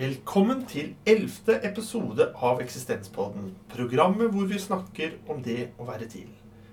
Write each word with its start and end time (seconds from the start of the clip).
Velkommen 0.00 0.62
til 0.64 0.94
ellevte 1.04 1.58
episode 1.68 2.30
av 2.40 2.62
Eksistenspodden. 2.64 3.50
Programmet 3.68 4.30
hvor 4.32 4.46
vi 4.48 4.56
snakker 4.56 5.18
om 5.28 5.42
det 5.44 5.74
å 5.76 5.84
være 5.84 6.06
til. 6.08 6.30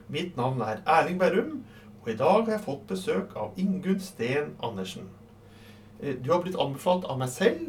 Mitt 0.07 0.38
navn 0.39 0.61
er 0.64 0.80
Erling 0.88 1.18
Berrum, 1.20 1.57
og 2.00 2.07
i 2.07 2.16
dag 2.16 2.46
har 2.46 2.54
jeg 2.54 2.64
fått 2.64 2.86
besøk 2.88 3.34
av 3.36 3.57
Ingunn 3.60 4.00
Steen 4.00 4.54
Andersen. 4.64 5.10
Eh, 6.00 6.16
Du 6.24 6.32
har 6.32 6.39
blitt 6.46 6.55
anbefalt 6.55 7.04
av 7.04 7.20
meg 7.20 7.28
selv 7.34 7.66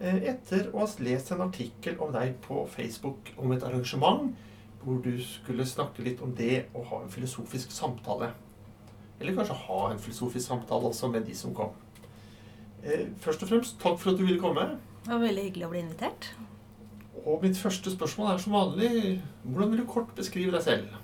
eh, 0.00 0.18
etter 0.32 0.72
å 0.72 0.82
ha 0.82 0.88
lest 0.98 1.30
en 1.30 1.44
artikkel 1.46 2.02
om 2.02 2.10
deg 2.10 2.34
på 2.42 2.66
Facebook 2.74 3.30
om 3.36 3.54
et 3.54 3.62
arrangement 3.62 4.34
hvor 4.82 4.98
du 5.06 5.22
skulle 5.22 5.68
snakke 5.70 6.02
litt 6.02 6.20
om 6.20 6.34
det 6.34 6.64
å 6.74 6.82
ha 6.82 7.04
en 7.04 7.14
filosofisk 7.14 7.70
samtale. 7.70 8.32
Eller 9.20 9.38
kanskje 9.38 9.60
ha 9.68 9.80
en 9.92 10.02
filosofisk 10.02 10.48
samtale 10.48 10.90
også 10.90 11.14
med 11.14 11.30
de 11.30 11.38
som 11.44 11.54
kom. 11.54 11.70
Eh, 12.82 13.06
Først 13.22 13.46
og 13.46 13.54
fremst, 13.54 13.78
takk 13.78 14.02
for 14.02 14.10
at 14.10 14.18
du 14.18 14.26
ville 14.26 14.42
komme. 14.42 14.66
Det 15.06 15.12
var 15.12 15.20
veldig 15.22 15.42
hyggelig 15.44 15.66
å 15.68 15.70
bli 15.70 15.80
invitert. 15.84 16.24
Og 17.22 17.44
mitt 17.46 17.58
første 17.58 17.92
spørsmål 17.92 18.32
er 18.32 18.40
som 18.42 18.54
vanlig 18.56 18.88
Hvordan 19.44 19.68
vil 19.70 19.82
du 19.84 19.86
kort 19.86 20.08
beskrive 20.18 20.50
deg 20.50 20.64
selv? 20.64 20.96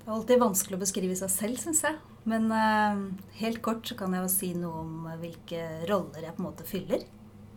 Det 0.00 0.08
er 0.08 0.14
alltid 0.16 0.40
vanskelig 0.42 0.74
å 0.74 0.80
beskrive 0.80 1.14
seg 1.20 1.30
selv, 1.30 1.60
syns 1.62 1.84
jeg. 1.86 2.00
Men 2.26 2.48
eh, 2.50 3.02
helt 3.38 3.60
kort 3.62 3.86
så 3.86 3.94
kan 4.00 4.16
jeg 4.16 4.24
jo 4.24 4.30
si 4.32 4.48
noe 4.58 4.80
om 4.80 5.04
hvilke 5.20 5.60
roller 5.86 6.26
jeg 6.26 6.34
på 6.34 6.42
en 6.42 6.48
måte 6.48 6.66
fyller. 6.66 7.04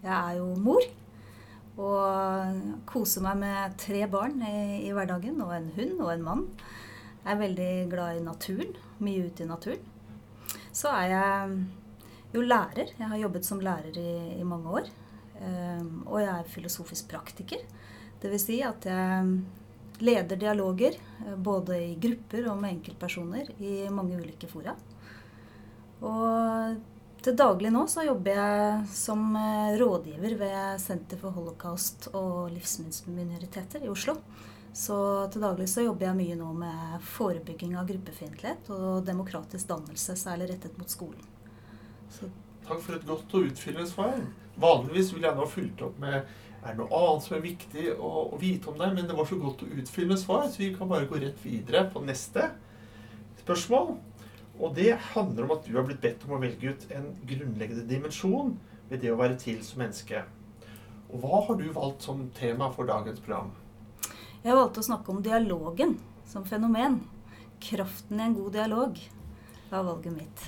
Jeg 0.04 0.14
er 0.14 0.36
jo 0.38 0.52
mor. 0.62 0.86
Og 1.82 2.84
koser 2.88 3.26
meg 3.26 3.40
med 3.42 3.80
tre 3.82 4.04
barn 4.06 4.44
i, 4.46 4.86
i 4.86 4.92
hverdagen, 4.94 5.42
og 5.42 5.56
en 5.56 5.72
hund 5.74 6.04
og 6.06 6.12
en 6.14 6.28
mann. 6.28 6.44
Jeg 7.24 7.32
er 7.34 7.42
veldig 7.42 7.72
glad 7.96 8.20
i 8.20 8.28
naturen. 8.28 8.78
Mye 9.02 9.26
ute 9.26 9.42
i 9.42 9.50
naturen. 9.50 9.90
Så 10.70 10.94
er 10.94 11.16
jeg 11.16 11.58
jo 12.38 12.46
lærer. 12.46 12.94
Jeg 12.94 13.10
har 13.10 13.24
jobbet 13.24 13.50
som 13.50 13.66
lærer 13.66 13.98
i, 13.98 14.14
i 14.38 14.46
mange 14.46 14.78
år. 14.84 14.94
Eh, 15.42 15.86
og 16.06 16.20
jeg 16.22 16.32
er 16.32 16.52
filosofisk 16.56 17.10
praktiker. 17.12 17.62
Vil 18.26 18.42
si 18.42 18.58
at 18.66 18.88
jeg 18.90 19.36
leder 20.02 20.40
dialoger 20.40 20.98
eh, 20.98 21.36
både 21.38 21.78
i 21.92 21.94
grupper 22.02 22.50
og 22.52 22.60
med 22.62 22.78
enkeltpersoner 22.78 23.52
i 23.60 23.78
mange 23.94 24.18
ulike 24.20 24.50
fora. 24.50 24.76
Og 26.06 26.76
til 27.26 27.38
daglig 27.38 27.72
nå 27.74 27.86
så 27.90 28.04
jobber 28.06 28.38
jeg 28.38 28.82
som 28.94 29.28
eh, 29.40 29.78
rådgiver 29.80 30.36
ved 30.42 30.82
Senter 30.82 31.22
for 31.22 31.36
holocaust 31.38 32.10
og 32.14 32.52
livsminoriteter 32.54 33.86
i 33.86 33.92
Oslo. 33.92 34.18
Så 34.76 34.96
til 35.32 35.46
daglig 35.46 35.70
så 35.72 35.86
jobber 35.86 36.10
jeg 36.10 36.20
mye 36.20 36.36
nå 36.36 36.50
med 36.58 37.04
forebygging 37.16 37.78
av 37.80 37.88
gruppefiendtlighet 37.88 38.74
og 38.76 39.06
demokratisk 39.08 39.70
dannelse, 39.70 40.18
særlig 40.20 40.50
rettet 40.52 40.76
mot 40.82 40.92
skolen. 40.92 41.24
Så 42.12 42.28
Takk 42.66 42.82
for 42.82 42.98
et 42.98 43.06
godt 43.08 43.34
og 43.38 43.48
utfyllende 43.52 43.88
svar. 43.88 44.18
Vanligvis 44.62 45.12
ville 45.14 45.28
jeg 45.28 45.38
nå 45.38 45.48
fulgt 45.52 45.84
opp 45.86 45.98
med 46.02 46.24
er 46.66 46.74
det 46.74 46.80
noe 46.80 46.98
annet 46.98 47.22
som 47.22 47.36
er 47.38 47.44
viktig 47.44 47.84
å, 47.94 48.12
å 48.34 48.38
vite 48.42 48.72
om 48.72 48.80
deg, 48.80 48.96
men 48.96 49.06
det 49.06 49.14
var 49.14 49.28
så 49.30 49.38
godt 49.38 49.62
å 49.62 49.68
utfylle 49.70 50.16
svar, 50.18 50.48
så 50.50 50.64
vi 50.64 50.72
kan 50.74 50.90
bare 50.90 51.06
gå 51.06 51.20
rett 51.22 51.38
videre 51.44 51.84
på 51.94 52.02
neste 52.02 52.48
spørsmål. 53.44 53.92
Og 54.56 54.72
det 54.74 54.96
handler 55.12 55.46
om 55.46 55.54
at 55.58 55.68
du 55.68 55.76
har 55.76 55.86
blitt 55.86 56.02
bedt 56.02 56.26
om 56.26 56.34
å 56.38 56.42
velge 56.42 56.74
ut 56.74 56.88
en 56.96 57.12
grunnleggende 57.28 57.86
dimensjon 57.90 58.56
ved 58.90 59.04
det 59.04 59.12
å 59.14 59.20
være 59.20 59.38
til 59.42 59.60
som 59.68 59.84
menneske. 59.84 60.24
Og 61.12 61.22
hva 61.22 61.44
har 61.46 61.60
du 61.60 61.68
valgt 61.76 62.08
som 62.08 62.26
tema 62.34 62.72
for 62.74 62.90
dagens 62.90 63.22
program? 63.22 63.54
Jeg 64.42 64.58
valgte 64.58 64.82
å 64.82 64.90
snakke 64.90 65.14
om 65.14 65.22
dialogen 65.26 65.98
som 66.30 66.46
fenomen. 66.50 67.04
Kraften 67.62 68.18
i 68.18 68.26
en 68.26 68.38
god 68.40 68.58
dialog 68.58 69.00
var 69.70 69.86
valget 69.86 70.18
mitt. 70.18 70.48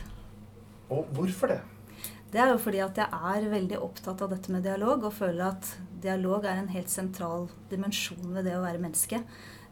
Og 0.89 1.05
hvorfor 1.13 1.53
det? 1.53 1.61
Det 2.31 2.41
er 2.43 2.51
jo 2.51 2.59
fordi 2.59 2.81
at 2.83 2.97
jeg 2.99 3.07
er 3.07 3.45
veldig 3.51 3.77
opptatt 3.79 4.21
av 4.25 4.33
dette 4.33 4.51
med 4.51 4.65
dialog, 4.67 5.05
og 5.07 5.15
føler 5.15 5.45
at 5.47 5.69
dialog 6.03 6.45
er 6.45 6.59
en 6.59 6.73
helt 6.73 6.91
sentral 6.91 7.47
dimensjon 7.71 8.33
ved 8.35 8.49
det 8.49 8.57
å 8.57 8.65
være 8.65 8.81
menneske. 8.83 9.21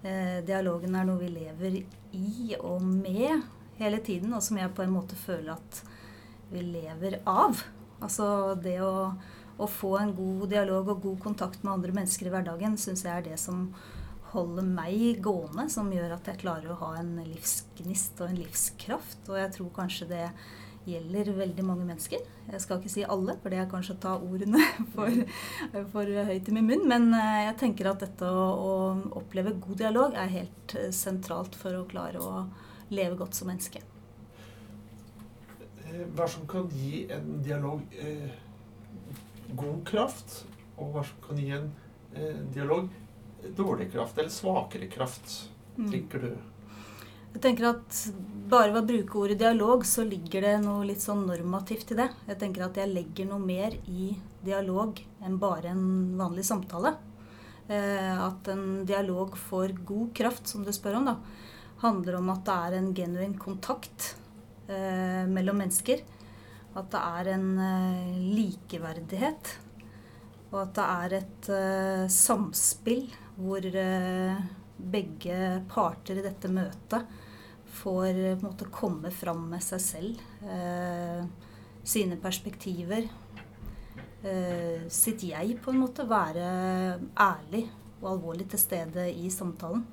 Eh, 0.05 0.39
dialogen 0.47 0.95
er 0.95 1.07
noe 1.07 1.19
vi 1.19 1.33
lever 1.33 1.81
i 2.15 2.55
og 2.61 2.83
med 2.85 3.43
hele 3.79 3.99
tiden, 3.99 4.33
og 4.33 4.43
som 4.45 4.59
jeg 4.61 4.73
på 4.75 4.85
en 4.85 4.95
måte 4.95 5.19
føler 5.19 5.57
at 5.57 5.81
vi 6.51 6.63
lever 6.63 7.19
av. 7.27 7.59
Altså 7.99 8.55
det 8.61 8.77
å, 8.85 9.11
å 9.59 9.67
få 9.67 9.95
en 9.99 10.15
god 10.15 10.47
dialog 10.53 10.93
og 10.93 11.03
god 11.09 11.21
kontakt 11.27 11.63
med 11.63 11.73
andre 11.75 11.95
mennesker 11.99 12.29
i 12.29 12.33
hverdagen 12.33 12.79
syns 12.79 13.03
jeg 13.03 13.17
er 13.17 13.29
det 13.31 13.39
som 13.41 13.67
holder 14.35 14.67
meg 14.67 15.21
gående, 15.23 15.67
som 15.71 15.91
gjør 15.91 16.17
at 16.17 16.27
jeg 16.27 16.41
klarer 16.43 16.71
å 16.71 16.79
ha 16.81 16.93
en 16.99 17.17
livsgnist 17.23 18.19
og 18.21 18.31
en 18.31 18.39
livskraft. 18.39 19.21
Og 19.29 19.39
jeg 19.39 19.53
tror 19.55 19.75
kanskje 19.75 20.09
det 20.11 20.25
gjelder 20.85 21.31
veldig 21.37 21.63
mange 21.65 21.85
mennesker. 21.87 22.21
Jeg 22.51 22.61
skal 22.61 22.79
ikke 22.79 22.91
si 22.93 23.03
alle, 23.03 23.35
for 23.41 23.49
det 23.53 23.59
er 23.61 23.69
kanskje 23.71 23.95
å 23.95 24.01
ta 24.03 24.13
ordene 24.21 24.61
for, 24.95 25.09
for 25.93 26.11
høyt 26.29 26.49
i 26.51 26.55
min 26.55 26.67
munn. 26.69 26.85
Men 26.91 27.09
eh, 27.17 27.41
jeg 27.47 27.57
tenker 27.63 27.89
at 27.91 28.03
dette 28.05 28.29
å, 28.29 28.45
å 28.53 28.73
oppleve 29.21 29.55
god 29.63 29.81
dialog 29.81 30.13
er 30.21 30.33
helt 30.35 30.75
eh, 30.79 30.91
sentralt 30.95 31.55
for 31.57 31.75
å 31.79 31.85
klare 31.89 32.21
å 32.21 32.45
leve 32.93 33.17
godt 33.17 33.33
som 33.37 33.49
menneske. 33.49 33.81
Eh, 35.85 36.03
Hva 36.15 36.27
som 36.29 36.45
kan 36.49 36.69
gi 36.73 37.05
en 37.13 37.39
dialog 37.45 37.81
eh, 38.01 38.29
god 39.55 39.81
kraft, 39.87 40.43
og 40.77 40.93
hva 40.95 41.03
som 41.07 41.19
kan 41.23 41.39
gi 41.39 41.49
en 41.55 41.69
eh, 42.15 42.39
dialog 42.55 42.89
dårlig 43.55 43.91
kraft, 43.93 44.17
eller 44.21 44.33
svakere 44.33 44.87
kraft, 44.91 45.49
Mm. 45.75 45.89
tenker 45.91 46.21
du? 46.23 46.29
Jeg 47.35 47.41
tenker 47.43 47.65
at 47.67 47.97
bare 48.47 48.71
ved 48.71 48.77
å 48.79 48.87
bruke 48.87 49.17
ordet 49.19 49.35
dialog, 49.41 49.81
så 49.83 50.05
ligger 50.07 50.45
det 50.45 50.53
noe 50.63 50.85
litt 50.87 51.01
sånn 51.03 51.25
normativt 51.27 51.89
i 51.91 51.97
det. 51.99 52.05
Jeg 52.29 52.37
tenker 52.39 52.63
at 52.63 52.77
jeg 52.79 52.93
legger 52.93 53.27
noe 53.27 53.43
mer 53.43 53.73
i 53.91 54.13
dialog 54.45 55.01
enn 55.19 55.35
bare 55.41 55.73
en 55.73 56.13
vanlig 56.15 56.45
samtale. 56.47 56.93
Eh, 57.67 58.21
at 58.23 58.47
en 58.53 58.85
dialog 58.87 59.35
får 59.35 59.73
god 59.83 60.13
kraft, 60.15 60.47
som 60.47 60.63
du 60.63 60.71
spør 60.71 61.01
om, 61.01 61.09
da, 61.09 61.17
handler 61.83 62.21
om 62.21 62.31
at 62.31 62.45
det 62.47 62.55
er 62.55 62.77
en 62.77 62.87
genuin 63.01 63.35
kontakt 63.41 64.13
eh, 64.69 65.27
mellom 65.27 65.59
mennesker. 65.59 66.05
At 66.71 66.87
det 66.95 67.03
er 67.19 67.33
en 67.33 67.51
eh, 67.65 68.15
likeverdighet. 68.39 69.53
Og 70.53 70.57
at 70.63 70.73
det 70.79 70.87
er 70.87 71.19
et 71.19 71.51
samspill 72.15 73.09
hvor 73.35 73.65
begge 74.95 75.39
parter 75.67 76.21
i 76.21 76.23
dette 76.23 76.47
møtet 76.47 77.23
får 77.75 78.19
eh, 78.31 78.39
måte 78.43 78.67
komme 78.73 79.11
fram 79.13 79.45
med 79.51 79.63
seg 79.63 79.81
selv. 79.83 80.21
Eh, 80.43 81.25
sine 81.85 82.17
perspektiver. 82.21 83.07
Eh, 84.25 84.87
sitt 84.89 85.23
jeg, 85.27 85.57
på 85.61 85.73
en 85.73 85.81
måte. 85.83 86.07
Være 86.09 86.45
ærlig 87.21 87.65
og 88.01 88.09
alvorlig 88.15 88.47
til 88.51 88.61
stede 88.61 89.09
i 89.13 89.29
samtalen. 89.33 89.85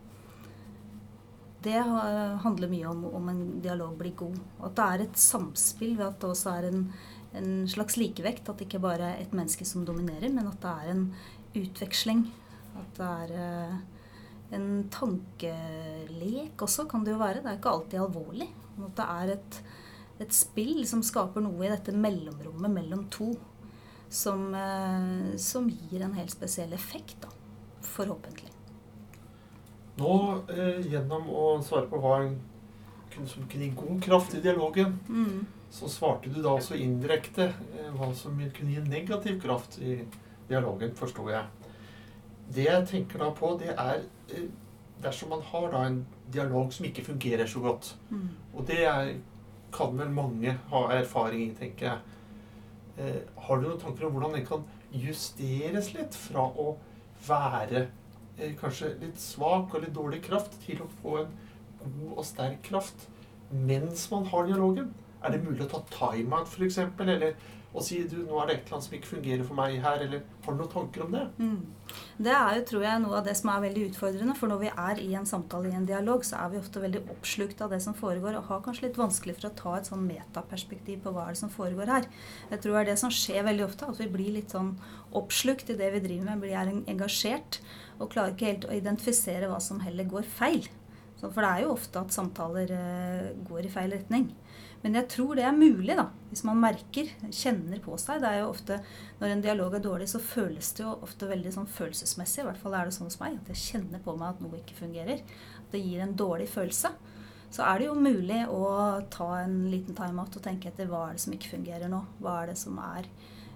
Det 1.62 1.76
ha- 1.78 2.38
handler 2.42 2.68
mye 2.72 2.88
om 2.90 3.04
om 3.14 3.28
en 3.30 3.42
dialog 3.62 3.92
blir 4.00 4.14
god. 4.18 4.38
At 4.66 4.74
det 4.74 4.86
er 4.88 5.04
et 5.04 5.20
samspill 5.20 5.96
ved 5.96 6.06
at 6.08 6.18
det 6.20 6.30
også 6.32 6.56
er 6.58 6.66
en, 6.72 6.80
en 7.38 7.52
slags 7.70 7.96
likevekt. 8.00 8.48
At 8.48 8.58
det 8.58 8.66
ikke 8.66 8.82
bare 8.82 9.12
er 9.12 9.22
et 9.22 9.32
menneske 9.36 9.64
som 9.68 9.84
dominerer, 9.86 10.32
men 10.32 10.48
at 10.50 10.58
det 10.64 10.72
er 10.72 10.90
en 10.96 11.04
utveksling. 11.54 12.24
At 12.80 12.98
det 12.98 13.06
er 13.06 13.36
eh, 13.38 13.76
en 14.52 14.88
tankelek 14.92 16.60
også, 16.62 16.86
kan 16.90 17.04
det 17.04 17.14
jo 17.14 17.20
være. 17.22 17.40
Det 17.42 17.50
er 17.52 17.58
ikke 17.60 17.72
alltid 17.72 18.02
alvorlig. 18.02 18.48
At 18.82 18.96
det 18.98 19.06
er 19.08 19.32
et, 19.36 19.58
et 20.26 20.32
spill 20.36 20.82
som 20.88 21.02
skaper 21.04 21.44
noe 21.44 21.64
i 21.66 21.70
dette 21.72 21.94
mellomrommet 21.96 22.70
mellom 22.72 23.06
to. 23.12 23.32
Som, 24.12 24.50
eh, 24.54 25.36
som 25.40 25.68
gir 25.72 26.02
en 26.04 26.12
helt 26.18 26.30
spesiell 26.34 26.72
effekt, 26.76 27.16
da. 27.24 27.30
Forhåpentlig. 27.82 28.50
Nå, 29.96 30.12
eh, 30.52 30.80
gjennom 30.88 31.28
å 31.32 31.46
svare 31.64 31.88
på 31.88 32.00
hva 32.00 32.18
en 32.26 32.38
som 33.28 33.44
kunne 33.44 33.66
gi 33.66 33.74
god 33.76 33.98
kraft 34.04 34.34
i 34.34 34.40
dialogen, 34.40 34.98
Mm. 35.08 35.46
så 35.70 35.88
svarte 35.88 36.32
du 36.32 36.40
da 36.42 36.48
også 36.56 36.76
indirekte 36.80 37.48
eh, 37.78 37.90
hva 37.92 38.14
som 38.16 38.36
kunne 38.56 38.72
gi 38.72 38.80
negativ 38.88 39.40
kraft 39.42 39.78
i 39.80 39.98
dialogen, 40.48 40.94
forsto 40.96 41.28
jeg. 41.28 41.44
Det 42.52 42.66
jeg 42.66 42.88
tenker 42.88 43.22
da 43.22 43.30
på, 43.36 43.54
det 43.60 43.72
er 43.72 44.02
eh, 44.32 44.48
dersom 45.02 45.32
man 45.34 45.44
har 45.50 45.70
da 45.72 45.84
en 45.88 46.02
dialog 46.32 46.72
som 46.72 46.86
ikke 46.86 47.04
fungerer 47.04 47.46
så 47.46 47.60
godt. 47.60 47.94
Mm. 48.10 48.28
Og 48.54 48.66
det 48.68 48.82
er, 48.86 49.14
kan 49.72 49.98
vel 49.98 50.10
mange 50.12 50.56
ha 50.72 50.82
erfaring 50.98 51.46
i, 51.46 51.54
tenker 51.58 51.88
jeg. 51.88 51.98
Eh, 52.98 53.20
har 53.46 53.58
du 53.58 53.68
noen 53.68 53.80
tanker 53.80 54.06
om 54.06 54.16
hvordan 54.16 54.36
den 54.36 54.46
kan 54.46 54.66
justeres 54.92 55.92
litt 55.94 56.16
fra 56.16 56.44
å 56.44 56.74
være 57.26 57.86
eh, 58.36 58.52
kanskje 58.60 58.96
litt 59.00 59.20
svak 59.20 59.72
og 59.72 59.86
litt 59.86 59.96
dårlig 59.96 60.20
kraft, 60.26 60.58
til 60.66 60.82
å 60.84 60.90
få 61.00 61.22
en 61.22 61.32
god 61.82 62.18
og 62.18 62.26
sterk 62.26 62.60
kraft 62.68 63.08
mens 63.52 64.06
man 64.12 64.28
har 64.28 64.46
dialogen? 64.48 64.92
Er 65.22 65.34
det 65.34 65.42
mulig 65.44 65.64
å 65.64 65.70
ta 65.70 65.82
time-out, 65.92 66.50
f.eks.? 66.50 66.78
Eller 67.04 67.34
og 67.72 67.84
si 67.84 68.02
du, 68.04 68.18
nå 68.28 68.36
er 68.36 68.48
det 68.48 68.54
et 68.54 68.66
eller 68.66 68.76
annet 68.76 68.86
som 68.86 68.94
ikke 68.98 69.10
fungerer 69.14 69.46
for 69.48 69.56
meg 69.56 69.78
her, 69.80 70.02
eller 70.04 70.20
har 70.44 70.52
du 70.52 70.58
noen 70.60 70.72
tanker 70.74 71.04
om 71.06 71.14
det? 71.14 71.22
Mm. 71.40 71.92
Det 72.26 72.32
er 72.36 72.58
jo, 72.58 72.64
tror 72.68 72.82
jeg, 72.84 73.00
noe 73.00 73.16
av 73.16 73.24
det 73.24 73.34
som 73.38 73.48
er 73.48 73.62
veldig 73.64 73.84
utfordrende. 73.88 74.34
For 74.36 74.52
når 74.52 74.60
vi 74.60 74.72
er 74.72 75.00
i 75.00 75.06
en 75.16 75.28
samtale, 75.28 75.70
i 75.70 75.78
en 75.78 75.86
dialog, 75.88 76.26
så 76.28 76.42
er 76.42 76.52
vi 76.52 76.60
ofte 76.60 76.82
veldig 76.82 77.02
oppslukt 77.14 77.62
av 77.64 77.72
det 77.72 77.80
som 77.84 77.96
foregår, 77.96 78.36
og 78.36 78.50
har 78.50 78.60
kanskje 78.66 78.90
litt 78.90 79.00
vanskelig 79.00 79.38
for 79.38 79.48
å 79.48 79.54
ta 79.62 79.74
et 79.78 79.88
sånn 79.88 80.04
metaperspektiv 80.04 81.00
på 81.06 81.14
hva 81.16 81.24
er 81.30 81.32
det 81.32 81.40
som 81.40 81.54
foregår 81.54 81.94
her. 81.94 82.10
Jeg 82.52 82.60
tror 82.60 82.76
det 82.76 82.82
er 82.82 82.90
det 82.92 82.98
som 83.06 83.14
skjer 83.22 83.48
veldig 83.48 83.66
ofte, 83.70 83.88
at 83.88 84.04
vi 84.04 84.10
blir 84.18 84.36
litt 84.36 84.52
sånn 84.52 84.74
oppslukt 85.16 85.72
i 85.72 85.78
det 85.80 85.90
vi 85.96 86.04
driver 86.04 86.28
med, 86.28 86.44
blir 86.44 86.92
engasjert, 86.92 87.62
og 87.96 88.12
klarer 88.12 88.36
ikke 88.36 88.52
helt 88.52 88.68
å 88.68 88.76
identifisere 88.76 89.48
hva 89.48 89.60
som 89.64 89.80
heller 89.80 90.12
går 90.12 90.28
feil. 90.28 90.68
For 91.22 91.38
det 91.38 91.50
er 91.50 91.62
jo 91.62 91.74
ofte 91.76 92.00
at 92.02 92.14
samtaler 92.14 92.72
eh, 92.74 93.26
går 93.46 93.68
i 93.68 93.70
feil 93.72 93.92
retning. 93.94 94.32
Men 94.82 94.98
jeg 94.98 95.08
tror 95.14 95.38
det 95.38 95.44
er 95.46 95.54
mulig, 95.54 95.94
da. 95.98 96.08
Hvis 96.32 96.42
man 96.48 96.58
merker, 96.58 97.10
kjenner 97.30 97.78
på 97.84 97.94
seg. 98.00 98.22
Det 98.22 98.30
er 98.30 98.40
jo 98.40 98.50
ofte, 98.50 98.80
Når 99.20 99.34
en 99.34 99.44
dialog 99.44 99.74
er 99.76 99.84
dårlig, 99.84 100.08
så 100.10 100.18
føles 100.18 100.72
det 100.74 100.82
jo 100.82 100.96
ofte 101.06 101.28
veldig 101.30 101.52
sånn 101.54 101.68
følelsesmessig. 101.70 102.42
I 102.42 102.46
hvert 102.48 102.58
fall 102.58 102.74
er 102.74 102.88
det 102.88 102.96
sånn 102.96 103.06
hos 103.06 103.20
meg. 103.20 103.38
At 103.38 103.52
jeg 103.52 103.62
kjenner 103.62 104.02
på 104.02 104.16
meg 104.18 104.32
at 104.32 104.42
noe 104.42 104.58
ikke 104.58 104.80
fungerer. 104.80 105.22
At 105.60 105.76
det 105.76 105.84
gir 105.84 106.02
en 106.02 106.16
dårlig 106.18 106.48
følelse. 106.50 106.90
Så 107.52 107.62
er 107.68 107.78
det 107.78 107.86
jo 107.90 107.94
mulig 108.00 108.40
å 108.48 108.64
ta 109.12 109.28
en 109.42 109.58
liten 109.70 109.94
timeout 109.94 110.38
og 110.38 110.44
tenke 110.44 110.70
etter 110.70 110.88
hva 110.88 111.10
er 111.10 111.18
det 111.18 111.24
som 111.26 111.34
ikke 111.36 111.52
fungerer 111.52 111.92
nå. 111.92 112.00
Hva 112.24 112.40
er 112.40 112.52
det 112.52 112.58
som 112.58 112.78
er 112.80 113.10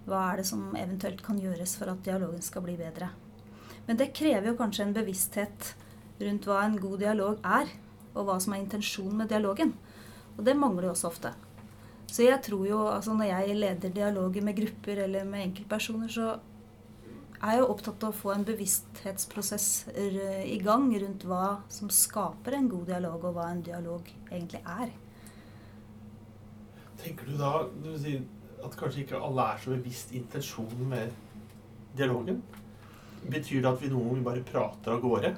Hva 0.06 0.20
er 0.28 0.38
det 0.38 0.46
som 0.46 0.69
eventuelt 0.78 1.23
kan 1.25 1.40
gjøres 1.43 1.73
for 1.81 1.90
at 1.90 2.05
dialogen 2.06 2.44
skal 2.44 2.62
bli 2.62 2.76
bedre. 2.78 3.08
Men 3.88 3.99
det 3.99 4.12
krever 4.14 4.52
jo 4.52 4.58
kanskje 4.58 4.84
en 4.84 4.94
bevissthet 4.94 5.73
rundt 6.20 6.46
hva 6.46 6.61
en 6.62 6.76
god 6.78 7.00
dialog 7.02 7.40
er, 7.43 7.73
og 8.14 8.28
hva 8.28 8.37
som 8.43 8.55
er 8.55 8.62
intensjonen 8.62 9.19
med 9.23 9.32
dialogen. 9.32 9.75
Og 10.37 10.44
det 10.44 10.56
mangler 10.59 10.88
jo 10.88 10.94
også 10.94 11.09
ofte. 11.11 11.33
Så 12.06 12.23
jeg 12.23 12.38
tror 12.44 12.67
jo, 12.69 12.83
altså 12.88 13.15
når 13.17 13.31
jeg 13.33 13.56
leder 13.56 13.94
dialoger 13.94 14.44
med 14.44 14.56
grupper 14.56 15.03
eller 15.06 15.25
med 15.25 15.49
enkeltpersoner, 15.49 16.09
så 16.12 16.37
er 17.37 17.56
jeg 17.56 17.61
jo 17.61 17.73
opptatt 17.73 18.05
av 18.06 18.15
å 18.15 18.17
få 18.17 18.33
en 18.33 18.47
bevissthetsprosess 18.49 19.67
i 19.97 20.56
gang 20.62 20.87
rundt 21.03 21.27
hva 21.29 21.59
som 21.73 21.91
skaper 21.93 22.56
en 22.56 22.71
god 22.73 22.87
dialog, 22.93 23.27
og 23.29 23.37
hva 23.37 23.50
en 23.53 23.65
dialog 23.67 24.09
egentlig 24.31 24.62
er. 24.62 24.94
Tenker 27.03 27.29
du 27.29 27.37
da 27.41 27.53
du 27.85 27.91
sier 28.00 28.23
at 28.65 28.79
kanskje 28.79 29.03
ikke 29.05 29.21
alle 29.21 29.50
er 29.53 29.61
så 29.62 29.75
bevisst 29.75 30.15
intensjonen 30.17 30.88
med 30.94 31.12
dialogen? 31.99 32.41
Betyr 33.27 33.61
det 33.61 33.73
at 33.73 33.83
vi 33.83 33.91
noen 33.93 34.09
ganger 34.15 34.27
bare 34.31 34.47
prater 34.47 34.94
av 34.94 35.05
gårde? 35.05 35.35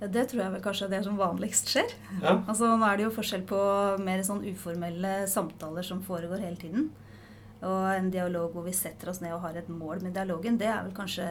Det 0.00 0.22
tror 0.30 0.40
jeg 0.40 0.52
vel 0.54 0.62
kanskje 0.64 0.86
er 0.86 0.92
det 0.94 1.02
som 1.04 1.18
vanligst 1.20 1.70
skjer. 1.72 1.92
Ja. 2.22 2.38
Altså, 2.48 2.70
nå 2.72 2.86
er 2.88 2.96
det 2.96 3.04
jo 3.04 3.14
forskjell 3.14 3.44
på 3.48 3.60
mer 4.00 4.22
sånn 4.24 4.46
uformelle 4.48 5.26
samtaler 5.28 5.84
som 5.84 6.00
foregår 6.04 6.40
hele 6.40 6.56
tiden. 6.60 6.88
Og 7.60 7.82
en 7.92 8.08
dialog 8.12 8.54
hvor 8.54 8.64
vi 8.64 8.72
setter 8.72 9.10
oss 9.12 9.20
ned 9.20 9.34
og 9.36 9.42
har 9.44 9.58
et 9.60 9.68
mål 9.68 10.00
med 10.06 10.14
dialogen, 10.16 10.56
det 10.56 10.70
er 10.70 10.80
vel 10.86 10.96
kanskje 10.96 11.26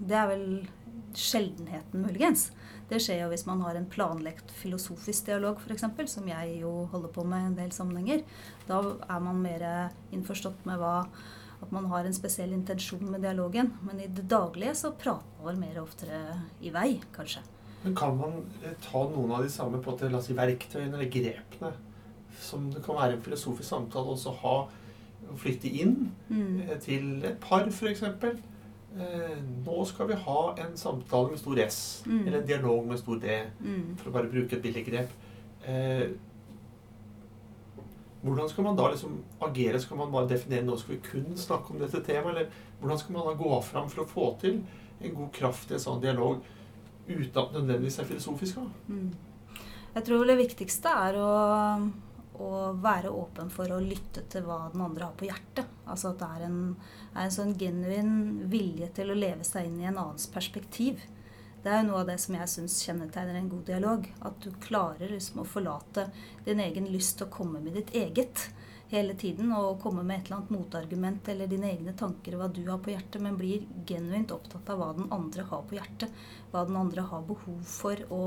Det 0.00 0.16
er 0.16 0.30
vel 0.30 0.46
sjeldenheten, 1.14 2.02
muligens. 2.02 2.48
Det 2.88 2.98
skjer 3.02 3.22
jo 3.22 3.30
hvis 3.30 3.46
man 3.46 3.60
har 3.64 3.76
en 3.78 3.86
planlagt 3.90 4.50
filosofisk 4.56 5.28
dialog, 5.28 5.60
f.eks., 5.60 5.84
som 6.10 6.26
jeg 6.28 6.58
jo 6.62 6.72
holder 6.92 7.12
på 7.14 7.24
med 7.28 7.44
i 7.44 7.48
en 7.52 7.56
del 7.58 7.72
sammenhenger. 7.76 8.24
Da 8.66 8.80
er 8.82 9.22
man 9.22 9.42
mer 9.44 9.66
innforstått 10.16 10.64
med 10.68 10.80
hva 10.80 10.96
at 11.64 11.72
man 11.72 11.86
har 11.92 12.04
en 12.04 12.16
spesiell 12.16 12.52
intensjon 12.52 13.06
med 13.08 13.22
dialogen. 13.24 13.72
Men 13.86 14.00
i 14.02 14.10
det 14.10 14.26
daglige 14.30 14.74
så 14.76 14.92
prater 14.98 15.38
man 15.38 15.52
vel 15.52 15.60
mer 15.62 15.82
oftere 15.84 16.20
i 16.60 16.72
vei, 16.74 16.98
kanskje. 17.14 17.44
Men 17.84 17.96
kan 17.96 18.16
man 18.16 18.38
eh, 18.62 18.76
ta 18.84 19.04
noen 19.10 19.34
av 19.36 19.44
de 19.44 19.52
samme 19.52 19.80
på 19.84 19.96
til, 20.00 20.16
si, 20.24 20.36
verktøyene 20.36 20.96
eller 20.96 21.12
grepene 21.12 21.74
som 22.44 22.66
det 22.72 22.82
kan 22.84 22.98
være 22.98 23.18
en 23.18 23.22
filosofisk 23.22 23.68
samtale, 23.68 24.14
også 24.14 24.34
ha 24.42 24.56
å 25.30 25.38
flytte 25.40 25.70
inn 25.70 26.10
mm. 26.28 26.66
Eh, 26.66 26.76
til 26.82 27.24
et 27.24 27.38
par, 27.42 27.66
f.eks.? 27.70 28.04
Eh, 28.94 29.38
nå 29.64 29.80
skal 29.90 30.10
vi 30.10 30.18
ha 30.26 30.40
en 30.62 30.76
samtale 30.78 31.32
med 31.32 31.40
stor 31.40 31.60
S, 31.64 31.80
mm. 32.06 32.20
eller 32.20 32.38
en 32.40 32.50
dialog 32.50 32.86
med 32.90 33.00
stor 33.00 33.18
D, 33.22 33.40
mm. 33.60 33.88
for 34.00 34.10
å 34.10 34.14
bare 34.18 34.30
bruke 34.30 34.58
et 34.58 34.64
billig 34.64 34.84
grep. 34.90 35.14
Eh, 35.66 36.06
hvordan 38.24 38.48
skal 38.48 38.64
man 38.64 38.76
da 38.78 38.88
liksom 38.88 39.18
agere? 39.44 39.80
Skal 39.82 39.98
man 40.00 40.12
bare 40.12 40.30
definere 40.30 40.64
nå 40.64 40.78
skal 40.80 40.94
vi 40.94 41.02
kun 41.04 41.34
snakke 41.36 41.74
om 41.74 41.80
dette 41.82 42.00
temaet? 42.06 42.30
Eller 42.30 42.78
hvordan 42.80 43.00
skal 43.00 43.16
man 43.18 43.26
da 43.28 43.34
gå 43.36 43.58
fram 43.66 43.90
for 43.92 44.04
å 44.04 44.08
få 44.08 44.28
til 44.40 44.62
en 45.04 45.16
god 45.18 45.32
kraft 45.36 45.72
i 45.72 45.76
en 45.76 45.82
sånn 45.82 46.00
dialog? 46.00 46.40
Uten 47.08 47.38
at 47.40 47.54
nødvendigvis 47.54 47.98
er 48.00 48.08
filosofisk. 48.08 48.58
Mm. 48.88 49.12
Jeg 49.94 50.06
tror 50.08 50.26
det 50.26 50.38
viktigste 50.40 50.90
er 51.06 51.18
å, 51.22 51.32
å, 52.42 52.50
være 52.82 53.12
åpen 53.14 53.50
for 53.54 53.70
å 53.70 53.82
lytte 53.82 54.24
til 54.30 54.46
hva 54.46 54.64
den 54.72 54.82
andre 54.82 55.08
har 55.08 55.18
på 55.18 55.28
hjertet. 55.28 55.70
Altså 55.86 56.10
at 56.10 56.22
det 56.22 56.30
er 56.36 56.46
en, 56.48 56.60
er 57.14 57.26
en 57.26 57.36
sånn 57.36 57.54
genuin 57.60 58.14
vilje 58.50 58.90
til 58.96 59.12
å 59.12 59.18
leve 59.18 59.46
seg 59.46 59.68
inn 59.68 59.82
i 59.82 59.88
en 59.90 60.00
annens 60.00 60.26
perspektiv. 60.32 61.04
Det 61.64 61.72
er 61.72 61.80
jo 61.80 61.92
noe 61.92 62.02
av 62.02 62.10
det 62.10 62.18
som 62.20 62.34
jeg 62.36 62.50
syns 62.52 62.80
kjennetegner 62.84 63.38
en 63.38 63.52
god 63.52 63.64
dialog. 63.70 64.08
At 64.26 64.42
du 64.44 64.50
klarer 64.64 65.14
liksom 65.14 65.40
å 65.40 65.48
forlate 65.48 66.08
din 66.44 66.60
egen 66.60 66.90
lyst 66.92 67.20
til 67.20 67.28
å 67.28 67.32
komme 67.32 67.62
med 67.62 67.78
ditt 67.78 67.94
eget 67.96 68.48
hele 68.90 69.14
tiden 69.18 69.52
og 69.56 69.80
komme 69.82 70.02
med 70.04 70.20
et 70.20 70.28
eller 70.28 70.40
annet 70.40 70.54
motargument 70.54 71.28
eller 71.32 71.50
dine 71.50 71.70
egne 71.72 71.94
tanker 71.98 72.36
hva 72.38 72.48
du 72.52 72.62
har 72.68 72.80
på 72.84 72.92
hjertet, 72.92 73.20
men 73.22 73.38
blir 73.38 73.64
genuint 73.88 74.34
opptatt 74.34 74.68
av 74.70 74.80
hva 74.80 74.90
den 74.96 75.08
andre 75.14 75.46
har 75.48 75.64
på 75.68 75.78
hjertet. 75.78 76.12
Hva 76.52 76.64
den 76.68 76.78
andre 76.78 77.06
har 77.08 77.24
behov 77.26 77.62
for 77.68 78.04
å 78.12 78.26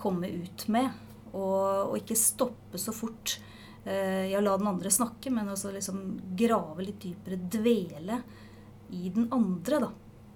komme 0.00 0.30
ut 0.32 0.66
med. 0.72 0.90
Og, 1.32 1.92
og 1.92 1.98
ikke 1.98 2.16
stoppe 2.18 2.80
så 2.80 2.94
fort 2.96 3.36
eh, 3.84 4.32
å 4.32 4.42
la 4.42 4.56
den 4.56 4.70
andre 4.70 4.92
snakke, 4.92 5.32
men 5.34 5.52
også 5.52 5.74
liksom 5.74 6.02
grave 6.38 6.86
litt 6.86 7.00
dypere, 7.02 7.40
dvele 7.40 8.20
i 8.96 9.10
den 9.12 9.28
andre, 9.34 9.82
da. 9.88 9.92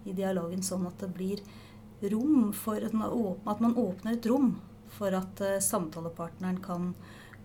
I 0.08 0.14
dialogen, 0.16 0.62
sånn 0.64 0.86
at 0.88 1.02
det 1.02 1.10
blir 1.12 1.42
rom 2.08 2.54
for 2.56 2.80
at 2.80 2.94
man 2.96 3.74
åpner 3.76 4.16
et 4.16 4.28
rom 4.28 4.54
for 4.90 5.14
at 5.14 5.40
eh, 5.44 5.58
samtalepartneren 5.62 6.60
kan 6.64 6.94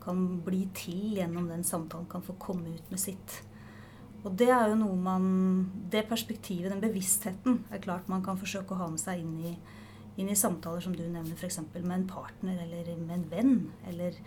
kan 0.06 0.24
bli 0.46 0.63
til 0.78 1.18
gjennom 1.18 1.50
den 1.50 1.66
samtalen, 1.66 2.07
kan 2.10 2.24
få 2.24 2.38
komme 2.42 2.75
ut 2.75 2.92
med 2.94 3.02
sitt. 3.02 3.42
Og 4.25 4.34
det 4.34 4.50
er 4.50 4.72
jo 4.72 4.78
noe 4.80 4.98
man 4.98 5.25
Det 5.92 6.07
perspektivet, 6.10 6.72
den 6.72 6.81
bevisstheten, 6.81 7.63
er 7.72 7.84
klart 7.84 8.10
man 8.10 8.24
kan 8.25 8.40
forsøke 8.42 8.74
å 8.74 8.81
ha 8.81 8.90
med 8.90 9.02
seg 9.02 9.22
inn 9.22 9.38
i, 9.52 9.54
inn 10.22 10.31
i 10.31 10.38
samtaler 10.40 10.81
som 10.81 10.96
du 10.96 11.04
nevner, 11.04 11.36
f.eks. 11.38 11.62
med 11.75 11.94
en 12.00 12.07
partner 12.10 12.63
eller 12.66 12.90
med 12.98 13.16
en 13.19 13.25
venn. 13.31 13.56
Eller 13.90 14.18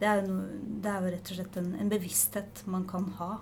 det 0.00 0.08
er 0.08 0.22
jo, 0.22 0.32
noe, 0.32 0.60
det 0.82 0.90
er 0.90 1.04
jo 1.04 1.12
rett 1.14 1.32
og 1.32 1.38
slett 1.38 1.58
en, 1.60 1.72
en, 1.78 1.90
bevissthet 1.92 2.64
man 2.72 2.86
kan 2.88 3.10
ha. 3.20 3.32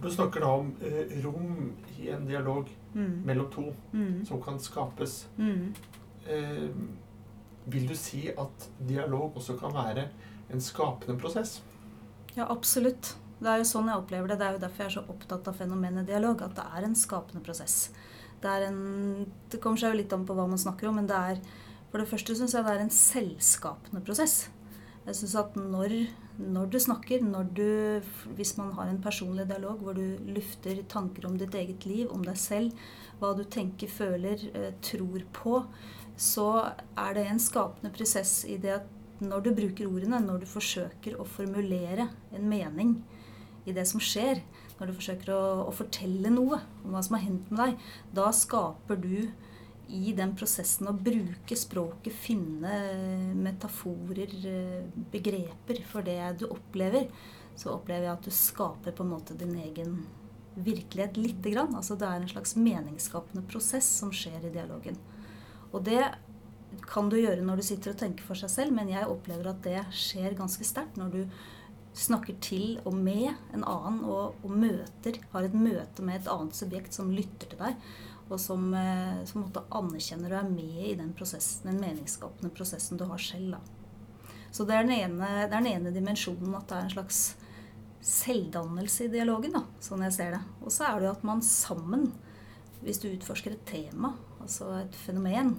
Du 0.00 0.08
snakker 0.10 0.40
da 0.40 0.54
om 0.62 0.72
eh, 0.80 1.12
rom 1.20 1.74
i 2.00 2.08
en 2.10 2.24
dialog 2.26 2.70
mm. 2.94 3.20
mellom 3.28 3.50
to 3.52 3.66
mm. 3.92 4.24
som 4.26 4.40
kan 4.42 4.56
skapes. 4.62 5.26
Mm. 5.36 5.74
Eh, 6.24 6.64
vil 7.70 7.86
du 7.86 7.94
si 7.98 8.24
at 8.32 8.70
dialog 8.88 9.36
også 9.36 9.58
kan 9.60 9.76
være 9.76 10.08
en 10.52 10.62
skapende 10.62 11.18
prosess? 11.20 11.60
Ja, 12.36 12.46
absolutt. 12.46 13.14
Det 13.40 13.48
er 13.48 13.62
jo 13.62 13.68
sånn 13.70 13.88
jeg 13.88 14.02
opplever 14.02 14.30
det. 14.30 14.38
Det 14.40 14.46
er 14.46 14.56
jo 14.56 14.62
derfor 14.62 14.84
jeg 14.84 14.90
er 14.90 14.96
så 14.98 15.04
opptatt 15.14 15.48
av 15.48 15.56
fenomenet 15.56 16.08
dialog. 16.08 16.42
At 16.44 16.56
det 16.58 16.66
er 16.76 16.86
en 16.86 16.96
skapende 16.98 17.42
prosess. 17.44 17.76
Det, 18.40 18.52
en, 18.68 19.26
det 19.52 19.60
kommer 19.60 19.80
seg 19.80 19.94
jo 19.94 20.00
litt 20.00 20.14
an 20.16 20.26
på 20.28 20.36
hva 20.36 20.46
man 20.48 20.60
snakker 20.60 20.88
om, 20.88 21.00
men 21.00 21.08
det 21.10 21.16
er 21.16 21.42
For 21.90 21.98
det 21.98 22.06
første 22.06 22.36
syns 22.38 22.54
jeg 22.54 22.62
det 22.62 22.72
er 22.72 22.82
en 22.84 22.92
selvskapende 22.94 24.02
prosess. 24.06 24.44
Jeg 25.06 25.16
syns 25.18 25.32
at 25.40 25.56
når, 25.58 25.94
når, 26.38 26.68
du 26.70 26.76
snakker, 26.78 27.24
når 27.24 27.48
du, 27.56 27.70
hvis 28.38 28.52
man 28.60 28.70
har 28.76 28.86
en 28.86 29.00
personlig 29.02 29.48
dialog 29.48 29.80
hvor 29.82 29.96
du 29.98 30.20
lufter 30.30 30.84
tanker 30.92 31.26
om 31.26 31.34
ditt 31.40 31.56
eget 31.58 31.86
liv, 31.88 32.04
om 32.12 32.22
deg 32.22 32.38
selv, 32.38 32.86
hva 33.18 33.32
du 33.34 33.42
tenker, 33.42 33.90
føler, 33.90 34.44
eh, 34.54 34.70
tror 34.86 35.24
på, 35.34 35.56
så 36.20 36.46
er 36.94 37.16
det 37.16 37.26
en 37.26 37.42
skapende 37.42 37.90
prosess 37.96 38.44
i 38.46 38.60
det 38.60 38.76
at 38.76 38.99
når 39.20 39.44
du 39.44 39.50
bruker 39.56 39.88
ordene, 39.90 40.20
når 40.24 40.42
du 40.42 40.48
forsøker 40.48 41.18
å 41.20 41.28
formulere 41.28 42.08
en 42.36 42.48
mening 42.48 42.96
i 43.68 43.74
det 43.76 43.84
som 43.88 44.00
skjer, 44.02 44.40
når 44.78 44.90
du 44.90 44.96
forsøker 44.96 45.32
å, 45.34 45.42
å, 45.68 45.72
fortelle 45.76 46.32
noe 46.32 46.60
om 46.84 46.94
hva 46.94 47.02
som 47.04 47.18
har 47.18 47.26
hendt 47.26 47.50
med 47.52 47.60
deg, 47.60 47.88
da 48.16 48.30
skaper 48.32 49.00
du 49.00 49.16
i 49.90 50.14
den 50.16 50.32
prosessen 50.38 50.88
å 50.88 50.94
bruke 50.94 51.56
språket, 51.58 52.14
finne 52.14 52.72
metaforer, 53.36 54.32
begreper 55.12 55.82
for 55.90 56.06
det 56.06 56.20
du 56.40 56.46
opplever, 56.48 57.10
så 57.58 57.74
opplever 57.74 58.06
jeg 58.06 58.14
at 58.14 58.28
du 58.28 58.32
skaper 58.32 58.94
på 58.96 59.04
en 59.04 59.12
måte 59.12 59.36
din 59.36 59.56
egen 59.58 59.98
virkelighet 60.54 61.18
lite 61.18 61.52
grann. 61.52 61.74
Altså 61.76 61.98
det 61.98 62.06
er 62.06 62.22
en 62.22 62.30
slags 62.30 62.54
meningsskapende 62.56 63.44
prosess 63.50 63.88
som 64.00 64.14
skjer 64.14 64.46
i 64.46 64.54
dialogen. 64.54 64.96
Og 65.74 65.82
det 65.86 66.00
kan 66.88 67.08
du 67.10 67.18
gjøre 67.18 67.44
når 67.44 67.60
du 67.60 67.66
sitter 67.66 67.94
og 67.94 68.00
tenker 68.00 68.26
for 68.26 68.38
seg 68.38 68.52
selv, 68.52 68.76
men 68.76 68.90
jeg 68.92 69.08
opplever 69.08 69.50
at 69.52 69.64
det 69.64 69.80
skjer 69.94 70.36
ganske 70.38 70.66
sterkt 70.66 71.00
når 71.00 71.14
du 71.14 71.22
snakker 71.96 72.36
til 72.42 72.78
og 72.86 72.94
med 72.94 73.32
en 73.54 73.64
annen 73.66 74.04
og, 74.06 74.38
og, 74.44 74.52
møter, 74.54 75.18
har 75.32 75.46
et 75.46 75.56
møte 75.56 76.04
med 76.06 76.20
et 76.20 76.30
annet 76.30 76.56
subjekt 76.56 76.94
som 76.96 77.10
lytter 77.12 77.50
til 77.50 77.60
deg, 77.60 77.90
og 78.30 78.38
som, 78.38 78.68
eh, 78.78 79.20
som 79.26 79.48
anerkjenner 79.74 80.36
og 80.36 80.38
er 80.38 80.52
med 80.52 80.80
i 80.86 80.94
den, 80.98 81.10
prosessen, 81.18 81.66
den 81.72 81.80
meningsskapende 81.82 82.52
prosessen 82.54 83.00
du 83.00 83.04
har 83.10 83.18
selv. 83.22 83.56
Da. 83.56 84.30
Så 84.54 84.66
det 84.66 84.76
er, 84.76 84.86
ene, 84.86 85.18
det 85.18 85.48
er, 85.48 85.52
den 85.56 85.70
ene, 85.70 85.94
dimensjonen 85.94 86.54
at 86.58 86.70
det 86.70 86.78
er 86.78 86.86
en 86.86 86.94
slags 86.94 87.20
selvdannelse 88.06 89.06
i 89.06 89.12
dialogen, 89.12 89.58
da, 89.58 89.64
sånn 89.82 90.06
jeg 90.06 90.16
ser 90.16 90.36
det. 90.36 90.40
Og 90.62 90.72
så 90.74 90.86
er 90.86 91.00
det 91.00 91.10
jo 91.10 91.16
at 91.16 91.26
man 91.26 91.42
sammen, 91.44 92.08
hvis 92.84 93.02
du 93.02 93.10
utforsker 93.10 93.56
et 93.56 93.66
tema, 93.68 94.14
altså 94.40 94.70
et 94.78 94.96
fenomen, 94.96 95.56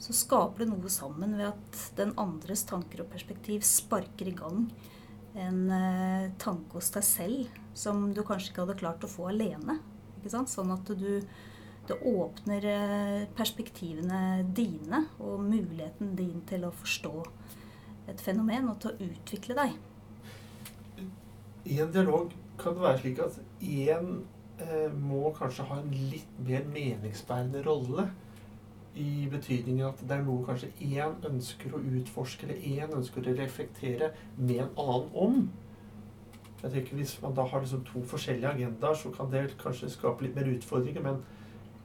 så 0.00 0.16
skaper 0.16 0.64
det 0.64 0.70
noe 0.70 0.90
sammen 0.92 1.36
ved 1.36 1.50
at 1.50 1.84
den 1.98 2.14
andres 2.20 2.64
tanker 2.68 3.04
og 3.04 3.10
perspektiv 3.12 3.64
sparker 3.66 4.30
i 4.30 4.36
gang 4.36 4.64
en 5.38 5.60
eh, 5.70 6.30
tanke 6.40 6.78
hos 6.78 6.90
deg 6.94 7.06
selv 7.06 7.60
som 7.76 8.08
du 8.14 8.22
kanskje 8.26 8.50
ikke 8.50 8.64
hadde 8.64 8.80
klart 8.80 9.04
å 9.06 9.10
få 9.10 9.28
alene. 9.30 9.78
Sånn 10.26 10.72
at 10.74 10.90
du 10.98 11.20
det 11.90 11.96
åpner 12.06 12.64
eh, 12.70 13.28
perspektivene 13.34 14.44
dine 14.54 15.04
og 15.18 15.40
muligheten 15.42 16.14
din 16.18 16.42
til 16.46 16.66
å 16.68 16.74
forstå 16.74 17.14
et 18.10 18.20
fenomen 18.22 18.68
og 18.70 18.80
til 18.82 18.92
å 18.92 19.08
utvikle 19.08 19.56
deg. 19.58 19.78
I 21.66 21.80
en 21.82 21.92
dialog 21.92 22.30
kan 22.60 22.76
det 22.76 22.84
være 22.84 23.00
slik 23.02 23.22
at 23.24 23.38
én 23.60 24.12
eh, 24.62 24.92
må 24.94 25.32
kanskje 25.36 25.66
ha 25.70 25.80
en 25.80 25.90
litt 26.12 26.38
mer 26.46 26.66
meningsbærende 26.70 27.64
rolle. 27.66 28.06
I 28.98 29.28
betydningen 29.30 29.86
at 29.86 30.00
det 30.02 30.16
er 30.16 30.24
noe 30.26 30.44
kanskje 30.46 30.72
én 30.82 31.18
ønsker 31.28 31.74
å 31.76 31.82
utforske, 32.00 32.46
eller 32.46 32.64
én 32.66 32.94
ønsker 32.96 33.22
å 33.22 33.34
reflektere 33.38 34.10
med 34.36 34.64
en 34.64 34.72
annen 34.82 35.10
om. 35.14 35.36
Jeg 36.62 36.72
tenker 36.72 36.96
Hvis 36.96 37.22
man 37.22 37.34
da 37.34 37.46
har 37.48 37.60
liksom 37.60 37.84
to 37.86 38.02
forskjellige 38.04 38.50
agendaer, 38.50 38.94
så 38.94 39.10
kan 39.14 39.30
det 39.30 39.56
kanskje 39.62 39.90
skape 39.90 40.24
litt 40.24 40.34
mer 40.36 40.50
utfordringer. 40.50 41.02
Men 41.02 41.22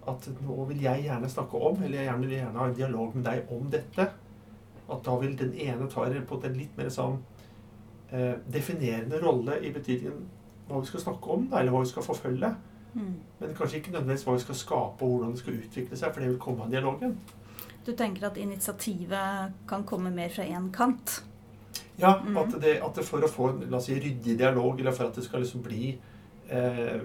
at 0.07 0.27
nå 0.41 0.65
vil 0.69 0.81
jeg 0.81 1.05
gjerne 1.05 1.29
snakke 1.29 1.57
om, 1.57 1.81
eller 1.83 2.00
jeg 2.00 2.09
gjerne 2.09 2.27
vil 2.27 2.38
gjerne 2.38 2.59
ha 2.59 2.67
en 2.69 2.79
dialog 2.79 3.15
med 3.15 3.25
deg 3.25 3.53
om 3.53 3.69
dette. 3.71 4.09
At 4.85 5.05
da 5.05 5.15
vil 5.21 5.38
den 5.38 5.53
ene 5.53 5.88
ta 5.89 6.05
på 6.05 6.41
en 6.43 6.57
litt 6.57 6.77
mer 6.77 6.89
sånn 6.93 7.21
eh, 8.12 8.35
definerende 8.51 9.21
rolle 9.21 9.59
i 9.62 9.71
betydningen 9.74 10.25
hva 10.67 10.81
vi 10.81 10.89
skal 10.89 11.03
snakke 11.03 11.38
om, 11.38 11.47
eller 11.53 11.74
hva 11.74 11.83
vi 11.83 11.89
skal 11.89 12.05
forfølge. 12.05 12.51
Mm. 12.95 13.13
Men 13.39 13.55
kanskje 13.55 13.81
ikke 13.81 13.93
nødvendigvis 13.93 14.25
hva 14.25 14.35
vi 14.37 14.43
skal 14.45 14.59
skape, 14.59 15.05
og 15.05 15.15
hvordan 15.15 15.35
det 15.35 15.43
skal 15.43 15.59
utvikle 15.59 15.99
seg, 15.99 16.13
for 16.13 16.23
det 16.23 16.29
vil 16.31 16.41
komme 16.41 16.65
av 16.65 16.71
dialogen. 16.71 17.17
Du 17.85 17.91
tenker 17.93 18.29
at 18.29 18.37
initiativet 18.41 19.55
kan 19.69 19.83
komme 19.85 20.11
mer 20.11 20.31
fra 20.33 20.47
én 20.47 20.71
kant? 20.73 21.19
Ja, 21.99 22.15
mm. 22.23 22.37
at, 22.37 22.55
det, 22.61 22.77
at, 22.83 22.95
det, 22.95 23.05
for 23.07 23.23
å 23.23 23.31
få 23.31 23.49
en 23.51 23.65
la 23.69 23.79
oss 23.79 23.89
si, 23.89 23.97
ryddig 23.99 24.37
dialog, 24.39 24.79
eller 24.79 24.95
for 24.95 25.09
at 25.09 25.19
det 25.19 25.25
skal 25.27 25.43
liksom 25.43 25.63
bli 25.63 25.91
eh, 26.49 27.03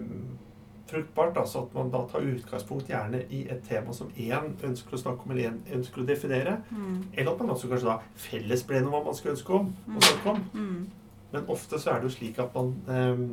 fruktbart. 0.91 1.37
Altså 1.37 1.65
at 1.67 1.75
man 1.75 1.93
da 1.93 2.03
tar 2.11 2.27
utgangspunkt 2.27 2.91
gjerne 2.91 3.23
i 3.31 3.45
et 3.51 3.63
tema 3.69 3.95
som 3.95 4.11
én 4.17 4.55
ønsker 4.67 4.97
å 4.97 5.03
snakke 5.05 5.27
om, 5.27 5.35
eller 5.35 5.53
én 5.53 5.61
ønsker 5.79 6.03
å 6.03 6.09
definere. 6.09 6.57
Mm. 6.71 6.97
Eller 7.13 7.33
at 7.33 7.45
man 7.45 7.55
også 7.55 7.71
kanskje 7.71 7.93
da 7.93 7.99
felles 8.29 8.67
ble 8.67 8.83
noe 8.87 9.05
man 9.05 9.19
skal 9.19 9.35
ønske 9.37 9.57
om 9.61 9.71
å 9.71 9.95
mm. 9.99 10.03
snakke 10.09 10.35
om. 10.35 10.43
Mm. 10.55 11.23
Men 11.31 11.55
ofte 11.55 11.79
så 11.79 11.93
er 11.93 12.01
det 12.01 12.11
jo 12.11 12.17
slik 12.17 12.41
at 12.43 12.57
man 12.57 12.75
eh, 12.91 13.25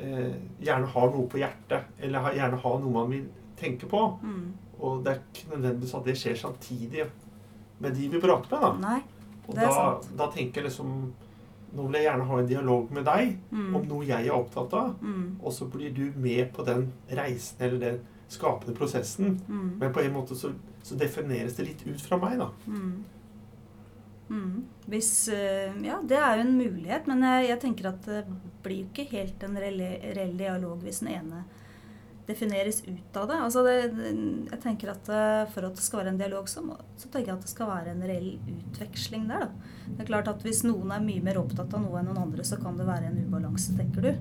eh, 0.00 0.34
gjerne 0.64 0.90
har 0.94 1.14
noe 1.14 1.28
på 1.30 1.40
hjertet, 1.40 1.94
eller 2.00 2.26
har, 2.26 2.36
gjerne 2.38 2.60
har 2.64 2.82
noe 2.82 2.96
man 2.96 3.10
vil 3.12 3.24
tenke 3.60 3.88
på. 3.90 4.02
Mm. 4.22 4.44
Og 4.80 5.02
det 5.04 5.12
er 5.12 5.24
ikke 5.24 5.54
nødvendigvis 5.54 5.96
at 5.98 6.06
det 6.08 6.18
skjer 6.18 6.38
samtidig 6.40 7.08
med 7.80 7.96
de 7.96 8.08
vi 8.12 8.20
prater 8.20 8.56
med. 8.56 8.62
da. 8.64 8.72
Nei, 8.84 9.00
er 9.50 9.66
da, 9.66 9.90
da 10.16 10.30
tenker 10.32 10.60
jeg 10.60 10.70
liksom 10.70 10.94
nå 11.70 11.86
vil 11.86 12.00
jeg 12.00 12.06
gjerne 12.08 12.26
ha 12.26 12.38
en 12.40 12.48
dialog 12.50 12.88
med 12.94 13.04
deg 13.06 13.36
mm. 13.52 13.68
om 13.78 13.84
noe 13.86 14.06
jeg 14.06 14.26
er 14.26 14.34
opptatt 14.34 14.72
av. 14.74 14.96
Mm. 15.02 15.38
Og 15.38 15.54
så 15.54 15.68
blir 15.70 15.92
du 15.94 16.08
med 16.18 16.50
på 16.56 16.64
den 16.66 16.88
reisen 17.14 17.62
eller 17.62 17.78
den 17.84 18.00
skapende 18.30 18.74
prosessen. 18.74 19.36
Mm. 19.46 19.76
Men 19.78 19.94
på 19.94 20.02
en 20.02 20.12
måte 20.14 20.38
så, 20.38 20.52
så, 20.82 20.98
defineres 20.98 21.56
det 21.58 21.68
litt 21.68 21.86
ut 21.86 22.02
fra 22.02 22.18
meg, 22.22 22.40
da. 22.42 22.50
Mm. 24.30 24.66
Hvis 24.86 25.28
eh, 25.34 25.74
Ja, 25.82 25.98
det 26.06 26.18
er 26.18 26.38
jo 26.38 26.44
en 26.46 26.58
mulighet, 26.58 27.08
men 27.10 27.24
jeg, 27.26 27.48
jeg 27.50 27.62
tenker 27.64 27.90
at 27.90 28.04
det 28.06 28.20
blir 28.62 28.84
ikke 28.84 29.08
helt 29.10 29.42
en 29.42 29.58
reell, 29.58 29.80
reell 30.14 30.36
dialog 30.38 30.84
hvis 30.84 31.02
den 31.02 31.10
ene 31.16 31.42
defineres 32.30 32.82
ut 32.86 33.16
av 33.16 33.26
det. 33.30 33.38
Altså 33.42 33.64
det, 33.66 33.74
jeg 34.52 34.60
tenker 34.62 34.92
at 34.92 35.10
eh, 35.10 35.42
For 35.50 35.66
at 35.66 35.76
det 35.76 35.84
skal 35.84 36.02
være 36.02 36.14
en 36.14 36.20
dialog, 36.20 36.48
så, 36.50 36.62
må, 36.64 36.76
så 37.00 37.10
tenker 37.10 37.32
jeg 37.32 37.40
at 37.40 37.46
det 37.46 37.52
skal 37.52 37.70
være 37.72 37.94
en 37.94 38.04
reell 38.06 38.30
utveksling 38.38 39.26
der. 39.30 39.48
Da. 39.48 39.72
Det 39.88 40.04
er 40.04 40.10
klart 40.12 40.30
at 40.30 40.46
Hvis 40.46 40.62
noen 40.66 40.94
er 40.94 41.04
mye 41.04 41.24
mer 41.26 41.40
opptatt 41.42 41.74
av 41.76 41.84
noe 41.84 42.00
enn 42.00 42.10
noen 42.10 42.22
andre, 42.28 42.46
så 42.46 42.60
kan 42.60 42.78
det 42.78 42.88
være 42.88 43.10
en 43.10 43.20
ubalanse, 43.24 43.74
tenker 43.78 44.06
du. 44.06 44.12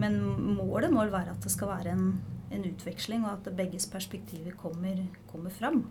Men 0.00 0.16
målet 0.56 0.92
må 0.92 1.04
være 1.12 1.34
at 1.34 1.44
det 1.44 1.52
skal 1.52 1.74
være 1.74 1.92
en, 1.92 2.06
en 2.52 2.64
utveksling, 2.70 3.26
og 3.26 3.36
at 3.36 3.52
begges 3.58 3.84
perspektiver 3.92 4.56
kommer, 4.56 5.04
kommer 5.28 5.52
fram. 5.52 5.84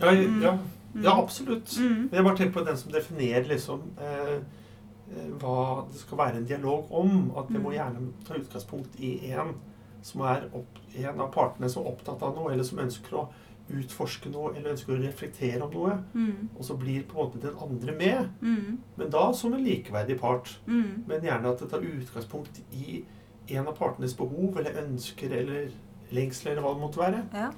Ja, 0.00 0.10
ja, 0.10 0.56
mm. 0.56 0.66
Ja 0.94 1.14
absolutt. 1.22 1.74
Mm. 1.78 2.08
Jeg 2.12 2.24
bare 2.24 2.36
tenker 2.36 2.54
på 2.58 2.64
den 2.66 2.78
som 2.80 2.92
definerer 2.92 3.48
liksom 3.48 3.82
eh, 4.00 4.36
eh, 4.36 5.32
hva 5.40 5.84
det 5.90 6.00
skal 6.00 6.18
være 6.18 6.40
en 6.40 6.48
dialog 6.48 6.92
om. 6.94 7.32
At 7.36 7.50
det 7.52 7.60
må 7.60 7.72
mm. 7.72 7.76
gjerne 7.76 8.06
ta 8.28 8.38
utgangspunkt 8.38 9.00
i 9.00 9.18
en 9.32 9.56
som 10.02 10.22
er 10.30 10.46
opp, 10.54 10.78
en 10.94 11.20
av 11.20 11.30
partene 11.34 11.68
som 11.70 11.84
er 11.84 11.92
opptatt 11.92 12.22
av 12.24 12.36
noe, 12.36 12.52
eller 12.54 12.66
som 12.66 12.80
ønsker 12.80 13.18
å 13.18 13.28
utforske 13.68 14.30
noe, 14.32 14.54
eller 14.56 14.72
ønsker 14.72 14.94
å 14.94 15.00
reflektere 15.02 15.60
om 15.66 15.74
noe. 15.74 15.98
Mm. 16.14 16.48
Og 16.54 16.64
så 16.64 16.76
blir 16.78 17.04
på 17.08 17.18
en 17.18 17.26
måte 17.26 17.42
den 17.42 17.58
andre 17.60 17.94
med. 17.98 18.30
Mm. 18.40 18.78
Men 18.96 19.12
da 19.12 19.26
som 19.36 19.54
en 19.54 19.64
likeverdig 19.64 20.18
part. 20.20 20.54
Mm. 20.66 21.04
Men 21.08 21.26
gjerne 21.26 21.52
at 21.52 21.62
det 21.62 21.70
tar 21.72 21.84
utgangspunkt 21.84 22.62
i 22.72 23.02
en 23.48 23.68
av 23.68 23.76
partenes 23.76 24.16
behov 24.16 24.58
eller 24.60 24.80
ønsker 24.84 25.32
eller 25.40 25.72
lengsler 26.14 26.54
eller 26.54 26.64
hva 26.64 26.74
det 26.76 26.84
måtte 26.84 27.02
være. 27.02 27.24
Ja. 27.34 27.50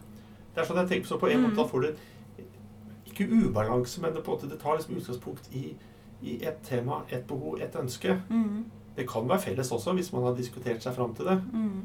Det 0.50 0.62
er 0.62 0.66
sånn 0.66 0.80
jeg 0.82 0.90
tenker 0.90 1.12
så 1.12 1.18
På 1.20 1.28
en 1.30 1.44
måte 1.44 1.54
mm. 1.54 1.60
da 1.60 1.66
får 1.70 1.84
du 1.84 2.06
ikke 3.26 3.46
ubalanse, 3.48 4.02
men 4.02 4.14
det, 4.14 4.24
på 4.24 4.32
en 4.32 4.38
måte, 4.38 4.50
det 4.50 4.60
tar 4.62 4.76
liksom 4.78 4.98
utgangspunkt 4.98 5.48
i, 5.56 5.76
i 6.22 6.36
et 6.44 6.60
tema, 6.66 7.02
et 7.08 7.24
behov, 7.28 7.60
et 7.62 7.76
ønske. 7.80 8.18
Mm. 8.28 8.64
Det 8.96 9.06
kan 9.08 9.28
være 9.28 9.44
felles 9.46 9.72
også, 9.72 9.94
hvis 9.96 10.12
man 10.12 10.26
har 10.28 10.36
diskutert 10.36 10.82
seg 10.84 10.94
fram 10.96 11.14
til 11.14 11.30
det. 11.30 11.38
Mm. 11.52 11.80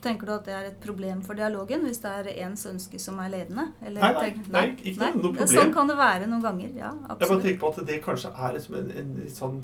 Tenker 0.00 0.26
du 0.26 0.32
at 0.32 0.46
det 0.48 0.54
er 0.56 0.68
et 0.70 0.78
problem 0.80 1.20
for 1.24 1.36
dialogen 1.36 1.82
hvis 1.84 1.98
det 2.00 2.10
er 2.22 2.28
ens 2.46 2.62
ønske 2.70 2.98
som 3.02 3.18
er 3.20 3.32
ledende? 3.34 3.66
Eller, 3.84 4.00
nei, 4.00 4.30
nei, 4.30 4.44
nei, 4.54 4.62
ikke 4.78 5.02
nei. 5.02 5.10
noe 5.18 5.34
problem. 5.34 5.50
Sånn 5.52 5.74
kan 5.74 5.90
det 5.90 5.96
være 5.98 6.30
noen 6.30 6.44
ganger. 6.46 6.70
ja, 6.78 6.94
absolutt. 6.94 7.20
Jeg 7.20 7.32
bare 7.32 7.42
tenker 7.44 7.60
på 7.60 7.72
at 7.74 7.90
det 7.90 7.98
kanskje 8.06 8.30
er 8.32 8.56
liksom 8.56 8.78
en, 8.80 8.94
en 9.02 9.12
en 9.20 9.34
sånn 9.34 9.60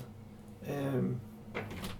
eh, 0.67 1.01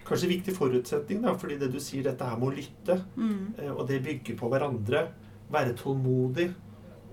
Kanskje 0.07 0.29
viktig 0.29 0.53
forutsetning, 0.55 1.24
da, 1.24 1.33
fordi 1.36 1.57
det 1.59 1.67
du 1.74 1.79
sier, 1.83 2.03
dette 2.05 2.24
her 2.24 2.38
med 2.39 2.47
å 2.47 2.55
lytte, 2.55 2.95
mm. 3.17 3.39
eh, 3.57 3.71
og 3.74 3.88
det 3.89 3.97
bygger 4.05 4.38
på 4.39 4.50
hverandre, 4.53 5.01
være 5.51 5.74
tålmodig 5.79 6.45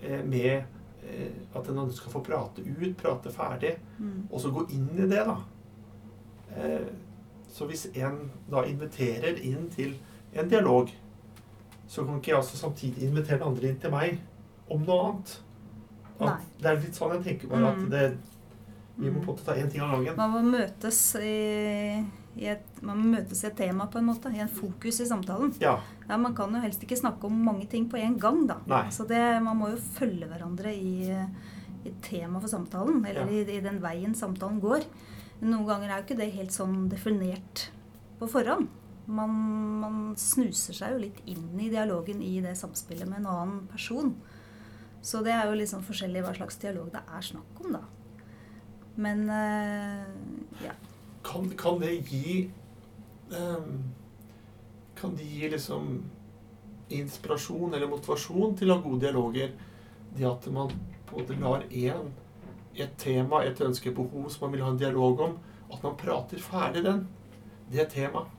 eh, 0.04 0.20
med 0.28 0.68
at 1.04 1.66
den 1.66 1.78
andre 1.78 1.94
skal 1.94 2.12
få 2.12 2.22
prate 2.24 2.64
ut, 2.64 2.96
prate 3.00 3.32
ferdig, 3.32 3.74
mm. 3.98 4.28
og 4.30 4.40
så 4.40 4.52
gå 4.54 4.66
inn 4.74 4.88
i 4.96 5.08
det, 5.10 5.24
da. 5.28 5.36
Eh, 6.56 6.90
så 7.54 7.68
hvis 7.70 7.86
en 7.94 8.18
da 8.50 8.64
inviterer 8.66 9.38
inn 9.46 9.68
til 9.74 9.94
en 10.34 10.48
dialog 10.50 10.90
så 11.88 12.04
kan 12.04 12.16
ikke 12.18 12.30
jeg 12.30 12.38
også 12.38 12.56
samtidig 12.56 13.08
invitere 13.08 13.38
den 13.38 13.48
andre 13.48 13.68
inn 13.68 13.80
til 13.80 13.92
meg 13.92 14.16
om 14.72 14.84
noe 14.86 15.08
annet. 15.08 15.34
Det 16.58 16.70
er 16.70 16.80
litt 16.80 16.96
sånn 16.96 17.16
jeg 17.18 17.24
tenker 17.26 17.50
bare 17.52 17.72
at 17.72 17.80
mm. 17.82 17.88
det, 17.92 18.04
vi 18.96 19.10
må 19.10 19.20
på 19.20 19.24
en 19.24 19.30
måte 19.32 19.46
ta 19.46 19.56
én 19.58 19.70
ting 19.70 19.84
av 19.84 19.92
gangen. 19.94 20.16
Man 20.18 20.32
må 20.32 20.42
møtes 20.56 21.00
i, 21.20 21.34
et, 22.42 22.82
man 22.82 22.98
må 22.98 23.12
møtes 23.14 23.44
i 23.44 23.48
et 23.48 23.56
tema, 23.58 23.86
på 23.90 24.00
en 24.00 24.08
måte. 24.08 24.32
I 24.34 24.42
en 24.42 24.50
fokus 24.50 25.00
i 25.00 25.06
samtalen. 25.06 25.52
Ja. 25.62 25.76
ja 26.08 26.18
man 26.18 26.34
kan 26.34 26.54
jo 26.54 26.62
helst 26.64 26.82
ikke 26.82 26.98
snakke 26.98 27.28
om 27.28 27.36
mange 27.46 27.68
ting 27.70 27.86
på 27.90 28.00
en 28.00 28.18
gang, 28.20 28.44
da. 28.50 28.58
Nei. 28.70 28.86
Så 28.94 29.06
det, 29.10 29.22
man 29.44 29.60
må 29.60 29.70
jo 29.72 29.82
følge 29.94 30.26
hverandre 30.30 30.74
i, 30.74 31.10
i 31.86 31.96
tema 32.02 32.42
for 32.42 32.50
samtalen. 32.50 33.04
Eller 33.06 33.28
ja. 33.28 33.42
i, 33.44 33.58
i, 33.58 33.62
den 33.64 33.78
veien 33.84 34.18
samtalen 34.18 34.58
går. 34.62 34.86
Noen 35.44 35.68
ganger 35.68 35.90
er 35.90 36.00
jo 36.00 36.08
ikke 36.08 36.22
det 36.22 36.32
helt 36.34 36.54
sånn 36.54 36.88
definert 36.90 37.68
på 38.18 38.30
forhånd 38.30 38.70
man, 39.06 39.34
man, 39.80 39.98
snuser 40.16 40.76
seg 40.76 40.94
jo 40.94 41.02
litt 41.02 41.20
inn 41.28 41.58
i 41.60 41.70
dialogen 41.72 42.22
i 42.24 42.38
det 42.44 42.54
samspillet 42.58 43.08
med 43.08 43.22
en 43.22 43.30
annen 43.32 43.66
person. 43.70 44.14
Så 45.04 45.20
det 45.24 45.34
er 45.36 45.48
jo 45.48 45.58
liksom 45.58 45.84
forskjellig 45.84 46.22
hva 46.24 46.32
slags 46.36 46.56
dialog 46.62 46.88
det 46.94 47.02
er 47.04 47.26
snakk 47.26 47.60
om, 47.64 47.76
da. 47.76 47.82
Men 49.04 49.24
uh, 49.28 50.64
ja. 50.64 50.74
Kan, 51.24 51.48
kan, 51.58 51.78
det 51.80 51.94
gi 52.10 52.50
um, 53.30 53.78
Kan 54.98 55.16
det 55.16 55.24
gi 55.24 55.48
liksom 55.50 56.02
inspirasjon 56.94 57.74
eller 57.74 57.88
motivasjon 57.88 58.56
til 58.58 58.70
å 58.70 58.76
ha 58.76 58.84
gode 58.84 59.06
dialoger? 59.06 59.54
Det 60.14 60.28
at 60.28 60.46
man 60.52 60.70
på 61.08 61.16
en 61.16 61.24
måte 61.24 61.40
lar 61.40 61.64
én 61.70 62.12
et 62.74 62.94
tema, 62.98 63.42
et 63.44 63.60
ønske, 63.62 63.90
et 63.90 63.96
behov 63.96 64.28
som 64.30 64.46
man 64.46 64.54
vil 64.54 64.64
ha 64.64 64.70
en 64.72 64.78
dialog 64.78 65.20
om, 65.28 65.36
at 65.72 65.82
man 65.82 65.96
prater 65.98 66.42
ferdig 66.42 66.82
den, 66.84 67.04
det 67.72 67.86
temaet. 67.94 68.30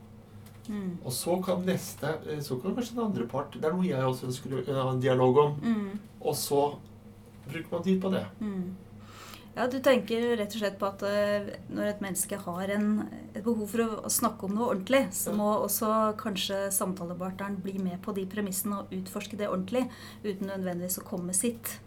Mm. 0.68 0.96
Og 1.04 1.12
så 1.14 1.36
kan 1.46 1.60
neste 1.62 2.08
eh, 2.26 2.40
Så 2.42 2.56
kan 2.58 2.72
kanskje 2.74 2.96
den 2.96 3.04
andre 3.04 3.26
part 3.30 3.52
Det 3.54 3.68
er 3.68 3.70
noe 3.70 3.86
jeg 3.86 4.02
også 4.02 4.26
ønsker 4.26 4.56
å 4.56 4.64
ha 4.74 4.86
en 4.90 4.98
dialog 4.98 5.38
om. 5.38 5.52
Mm. 5.62 5.92
Og 6.18 6.34
så 6.34 6.62
bruker 7.44 7.70
man 7.70 7.84
tid 7.86 8.00
på 8.02 8.10
det. 8.10 8.24
Mm. 8.40 8.64
Ja, 9.56 9.66
Du 9.72 9.78
tenker 9.80 10.36
rett 10.36 10.52
og 10.52 10.60
slett 10.60 10.74
på 10.76 10.88
at 10.90 11.02
uh, 11.06 11.46
når 11.72 11.88
et 11.94 12.02
menneske 12.04 12.36
har 12.44 12.72
en, 12.74 12.90
et 13.32 13.40
behov 13.44 13.70
for 13.72 13.84
å, 13.86 14.10
snakke 14.12 14.44
om 14.44 14.52
noe 14.58 14.68
ordentlig, 14.74 15.06
så 15.16 15.32
må 15.36 15.48
også 15.62 15.92
kanskje 16.20 16.66
samtalepartneren 16.76 17.56
bli 17.64 17.78
med 17.80 17.96
på 18.04 18.12
de 18.16 18.26
premissene 18.28 18.82
og 18.82 18.92
utforske 18.92 19.38
det 19.40 19.48
ordentlig, 19.48 19.86
uten 20.26 20.52
nødvendigvis 20.52 21.00
å 21.00 21.06
komme 21.08 21.30
med 21.32 21.38
sitt. 21.40 21.78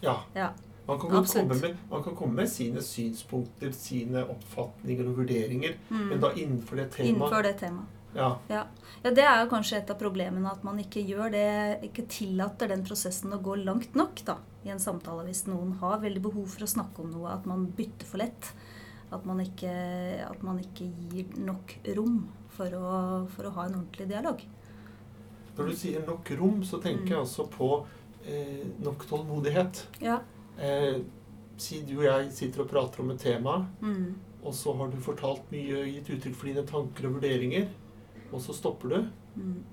Ja. 0.00 0.22
ja. 0.32 0.54
Man 0.88 0.96
kan, 1.02 1.10
komme 1.28 1.60
med, 1.60 1.76
man 1.90 2.02
kan 2.06 2.16
komme 2.16 2.32
med 2.40 2.48
sine 2.48 2.80
synspunkter, 2.80 3.74
sine 3.76 4.24
oppfatninger 4.24 5.10
og 5.10 5.20
vurderinger, 5.20 5.76
Mm. 5.90 6.08
men 6.08 6.20
da 6.20 6.32
innenfor 6.32 6.80
det 6.80 6.90
temaet. 6.96 7.12
Innenfor 7.12 7.44
det 7.44 7.56
temaet. 7.60 7.97
Ja, 8.14 8.38
Ja. 8.48 8.64
ja, 9.04 9.10
det 9.10 9.22
er 9.24 9.44
jo 9.44 9.50
kanskje 9.50 9.76
et 9.78 9.90
av 9.90 9.98
problemene 10.00 10.50
at 10.50 10.62
man 10.64 10.78
ikke 10.78 11.02
gjør 11.06 11.30
det, 11.30 11.82
ikke 11.90 12.06
tillater 12.08 12.68
den 12.68 12.82
prosessen 12.84 13.32
å 13.32 13.40
gå 13.42 13.54
langt 13.64 13.94
nok 13.94 14.24
da, 14.24 14.38
i 14.64 14.70
en 14.70 14.78
samtale 14.80 15.24
hvis 15.26 15.46
noen 15.46 15.74
har 15.80 16.00
veldig 16.00 16.22
behov 16.22 16.46
for 16.48 16.64
å 16.64 16.70
snakke 16.72 17.00
om 17.04 17.10
noe, 17.12 17.30
at 17.32 17.46
man 17.46 17.66
bytter 17.66 18.06
for 18.06 18.18
lett. 18.18 18.52
At 19.12 19.24
man 19.24 19.38
ikke, 19.40 19.70
at 20.28 20.42
man 20.42 20.58
ikke 20.60 20.88
gir 21.12 21.24
nok 21.40 21.76
rom 21.96 22.28
for 22.48 22.66
å, 22.76 23.26
for 23.28 23.44
å 23.48 23.52
ha 23.54 23.64
en 23.66 23.74
ordentlig 23.78 24.08
dialog. 24.10 24.42
Når 25.56 25.66
du 25.70 25.74
sier 25.76 26.04
nok 26.06 26.28
rom, 26.38 26.60
så 26.62 26.80
tenker 26.82 27.08
jeg 27.14 27.16
Mm. 27.18 27.24
også 27.24 27.48
på 27.50 27.86
eh, 28.26 28.66
nok 28.84 29.06
tålmodighet. 29.08 29.86
Ja. 30.00 30.18
Eh, 30.58 31.00
si 31.56 31.80
du 31.82 31.96
og 31.98 32.04
jeg 32.04 32.32
sitter 32.32 32.60
og 32.62 32.68
prater 32.70 33.00
om 33.00 33.10
et 33.10 33.18
tema, 33.20 33.66
Mm. 33.80 34.14
og 34.44 34.52
så 34.52 34.76
har 34.76 34.88
du 34.88 34.96
fortalt 34.98 35.50
mye, 35.50 35.84
gitt 35.92 36.08
uttrykk 36.10 36.34
for 36.34 36.46
dine 36.46 36.66
tanker 36.66 37.06
og 37.08 37.14
vurderinger, 37.20 37.68
og 38.32 38.40
så 38.40 38.54
stopper 38.54 38.88
du. 38.88 39.08
Mm. 39.36 39.64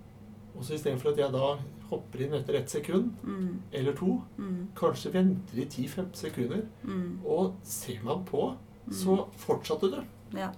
Og 0.56 0.64
så 0.64 0.74
istedenfor 0.78 1.12
at 1.12 1.18
jeg 1.20 1.32
da 1.34 1.58
hopper 1.90 2.22
inn 2.26 2.34
etter 2.34 2.56
ett 2.56 2.70
sekund 2.72 3.12
Mm. 3.24 3.62
eller 3.74 3.94
to, 3.94 4.22
Mm. 4.38 4.68
kanskje 4.76 5.12
venter 5.14 5.58
i 5.60 5.66
10-15 5.66 6.14
sekunder, 6.16 6.66
Mm. 6.84 7.20
og 7.26 7.56
ser 7.64 8.02
man 8.04 8.24
på, 8.26 8.56
Mm. 8.88 8.94
så 8.94 9.28
fortsatte 9.38 9.90
du. 9.92 10.04
Ja. 10.38 10.52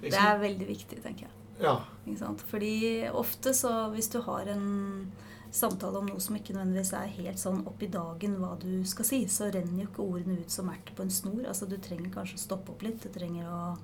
Det 0.00 0.12
er 0.14 0.38
veldig 0.38 0.66
viktig, 0.68 1.02
tenker 1.02 1.20
jeg. 1.26 1.30
Ja. 1.60 1.80
Ikke 2.06 2.18
sant? 2.18 2.40
Fordi 2.40 3.08
ofte 3.12 3.54
så 3.54 3.90
hvis 3.94 4.10
du 4.12 4.20
har 4.20 4.46
en 4.48 5.10
samtale 5.50 5.96
om 5.96 6.06
noe 6.06 6.20
som 6.20 6.36
ikke 6.36 6.52
nødvendigvis 6.52 6.92
er 6.92 7.06
helt 7.06 7.38
sånn 7.38 7.66
opp 7.66 7.82
i 7.82 7.86
dagen 7.86 8.36
hva 8.38 8.58
du 8.58 8.84
skal 8.84 9.04
si, 9.04 9.24
så 9.26 9.50
renner 9.52 9.82
jo 9.84 9.88
ikke 9.88 10.04
ordene 10.12 10.38
ut 10.40 10.50
som 10.50 10.68
ert 10.68 10.94
på 10.94 11.02
en 11.02 11.08
snor. 11.10 11.46
Altså 11.46 11.66
du 11.68 11.76
trenger 11.78 12.10
kanskje 12.10 12.34
å 12.34 12.38
stoppe 12.46 12.70
opp 12.70 12.82
litt. 12.82 13.00
Du 13.00 13.08
trenger 13.08 13.44
å, 13.46 13.78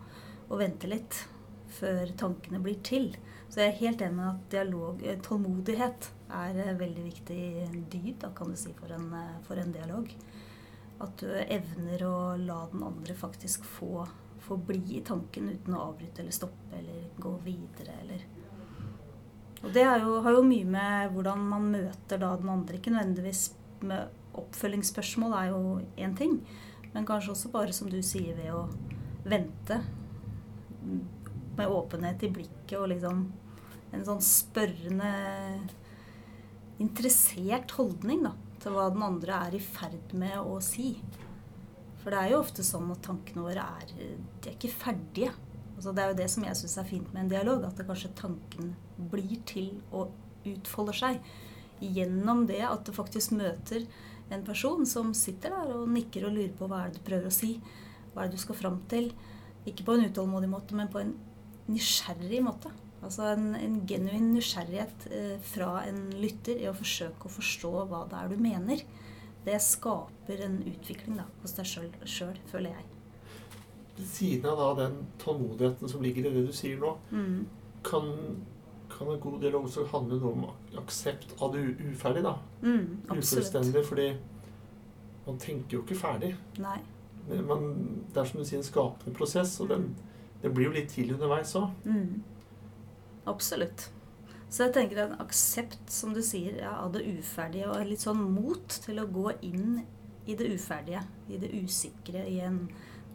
å 0.50 0.58
vente 0.58 0.86
litt 0.88 1.24
før 1.68 2.12
tankene 2.14 2.60
blir 2.62 2.82
til. 2.82 3.16
Så 3.52 3.60
jeg 3.60 3.68
er 3.68 3.80
helt 3.82 4.00
enig 4.00 4.16
med 4.16 4.28
at 4.30 4.44
dialog, 4.54 5.02
eh, 5.04 5.18
tålmodighet 5.20 6.06
er 6.32 6.56
en 6.56 6.78
veldig 6.80 7.02
viktig 7.04 7.40
dyd, 7.92 8.14
da 8.22 8.30
kan 8.32 8.48
du 8.48 8.56
si, 8.56 8.72
for 8.72 8.88
en, 8.96 9.12
eh, 9.12 9.42
for 9.44 9.60
en 9.60 9.72
dialog. 9.72 10.08
At 11.04 11.18
du 11.20 11.26
evner 11.28 12.04
å 12.06 12.36
la 12.40 12.66
den 12.72 12.82
andre 12.82 13.14
faktisk 13.14 13.64
få, 13.64 14.06
få 14.40 14.56
bli 14.56 14.96
i 14.96 15.02
tanken 15.04 15.50
uten 15.50 15.74
å 15.74 15.82
avbryte 15.90 16.22
eller 16.22 16.32
stoppe 16.32 16.78
eller 16.78 17.10
gå 17.18 17.34
videre 17.44 17.92
eller 18.00 18.24
Og 19.62 19.72
det 19.72 19.84
jo, 19.84 20.22
har 20.22 20.32
jo 20.32 20.42
mye 20.42 20.64
med 20.66 21.12
hvordan 21.12 21.38
man 21.38 21.68
møter 21.70 22.18
da 22.18 22.32
den 22.36 22.48
andre. 22.48 22.80
Ikke 22.80 22.90
nødvendigvis 22.90 23.52
med 23.80 24.08
oppfølgingsspørsmål 24.34 25.36
er 25.38 25.52
jo 25.52 25.60
én 25.98 26.16
ting, 26.16 26.40
men 26.94 27.06
kanskje 27.06 27.30
også 27.30 27.52
bare 27.52 27.72
som 27.72 27.90
du 27.90 28.00
sier, 28.02 28.34
ved 28.34 28.50
å 28.50 28.64
vente 29.22 29.78
med 31.56 31.68
åpenhet 31.68 32.22
i 32.22 32.32
blikket 32.32 32.78
og 32.80 32.88
liksom 32.88 33.22
en 33.92 34.04
sånn 34.06 34.22
spørrende 34.24 35.12
interessert 36.82 37.74
holdning 37.76 38.24
da, 38.26 38.32
til 38.62 38.74
hva 38.74 38.88
den 38.92 39.04
andre 39.04 39.38
er 39.48 39.56
i 39.58 39.62
ferd 39.62 40.14
med 40.18 40.38
å 40.40 40.58
si. 40.64 40.94
For 42.02 42.10
det 42.10 42.18
er 42.18 42.32
jo 42.32 42.42
ofte 42.42 42.64
sånn 42.66 42.90
at 42.94 43.04
tankene 43.06 43.44
våre 43.44 43.64
er, 43.78 43.92
de 43.94 44.48
er 44.48 44.56
ikke 44.56 44.72
ferdige. 44.74 45.32
Altså 45.76 45.92
det 45.94 46.02
er 46.02 46.12
jo 46.12 46.18
det 46.18 46.28
som 46.30 46.46
jeg 46.46 46.58
syns 46.58 46.78
er 46.78 46.88
fint 46.88 47.12
med 47.12 47.24
en 47.24 47.32
dialog, 47.32 47.64
at 47.66 47.78
det 47.78 47.86
kanskje 47.88 48.14
tanken 48.18 48.74
blir 49.12 49.38
til 49.48 49.70
og 49.90 50.12
utfolder 50.48 50.98
seg 50.98 51.32
gjennom 51.82 52.44
det 52.46 52.60
at 52.62 52.84
du 52.86 52.92
faktisk 52.94 53.34
møter 53.34 53.84
en 54.32 54.44
person 54.46 54.86
som 54.86 55.10
sitter 55.16 55.54
der 55.54 55.72
og 55.74 55.90
nikker 55.90 56.26
og 56.28 56.36
lurer 56.36 56.52
på 56.56 56.68
hva 56.70 56.84
er 56.84 56.92
det 56.92 57.00
du 57.00 57.06
prøver 57.08 57.28
å 57.28 57.34
si, 57.34 57.56
hva 58.12 58.22
er 58.22 58.30
det 58.30 58.38
du 58.38 58.42
skal 58.44 58.58
fram 58.58 58.78
til. 58.90 59.10
Ikke 59.68 59.86
på 59.86 59.96
en 59.96 60.06
utålmodig 60.08 60.50
måte, 60.50 60.76
men 60.78 60.90
på 60.90 61.02
en 61.02 61.12
nysgjerrig 61.70 62.40
måte. 62.42 62.72
Altså 63.02 63.24
en, 63.32 63.48
en 63.58 63.80
genuin 63.90 64.28
nysgjerrighet 64.36 65.06
eh, 65.10 65.38
fra 65.42 65.80
en 65.88 66.04
lytter 66.22 66.60
i 66.62 66.68
å 66.70 66.74
forsøke 66.76 67.26
å 67.26 67.32
forstå 67.34 67.72
hva 67.90 68.04
det 68.10 68.20
er 68.20 68.30
du 68.30 68.36
mener. 68.42 68.84
Det 69.42 69.56
skaper 69.64 70.44
en 70.46 70.60
utvikling 70.70 71.16
da, 71.18 71.24
hos 71.42 71.56
deg 71.56 71.66
sjøl, 72.06 72.36
føler 72.52 72.76
jeg. 72.76 72.84
Ved 73.96 74.06
siden 74.08 74.46
av 74.52 74.60
da 74.62 74.68
den 74.84 75.00
tålmodigheten 75.20 75.90
som 75.90 76.04
ligger 76.04 76.28
i 76.30 76.34
det 76.36 76.46
du 76.46 76.52
sier 76.54 76.78
nå, 76.78 76.94
Mm. 77.10 77.42
kan, 77.82 78.06
kan 78.88 79.10
en 79.10 79.20
god 79.20 79.40
del 79.42 79.58
også 79.58 79.84
handle 79.90 80.20
om 80.30 80.46
aksept 80.78 81.34
av 81.42 81.52
det 81.56 81.64
uferdige, 81.82 82.22
da. 82.22 82.36
Mm. 82.62 83.02
Ufullstendig, 83.10 83.82
fordi 83.84 84.06
man 85.26 85.38
tenker 85.42 85.76
jo 85.76 85.82
ikke 85.82 85.98
ferdig. 85.98 86.36
Nei. 86.62 86.78
Men 87.28 87.66
det 88.14 88.22
er 88.22 88.30
som 88.30 88.40
du 88.40 88.46
sier, 88.46 88.58
en 88.62 88.66
skapende 88.70 89.14
prosess, 89.14 89.58
og 89.60 89.68
den, 89.74 89.90
den 90.42 90.54
blir 90.54 90.70
jo 90.70 90.76
litt 90.78 90.88
til 90.94 91.12
underveis 91.14 91.52
òg. 91.58 91.68
Mm. 91.84 92.22
Absolutt. 93.30 93.88
Så 94.52 94.66
jeg 94.66 94.74
tenker 94.74 94.98
en 95.00 95.20
aksept, 95.22 95.80
som 95.88 96.12
du 96.12 96.20
sier, 96.24 96.58
ja, 96.60 96.74
av 96.82 96.92
det 96.92 97.06
uferdige, 97.08 97.70
og 97.72 97.86
litt 97.88 98.02
sånn 98.04 98.20
mot 98.34 98.74
til 98.84 99.00
å 99.00 99.08
gå 99.08 99.30
inn 99.48 99.78
i 100.28 100.36
det 100.38 100.50
uferdige, 100.52 101.00
i 101.32 101.38
det 101.40 101.48
usikre, 101.56 102.26
i 102.28 102.42
en 102.44 102.66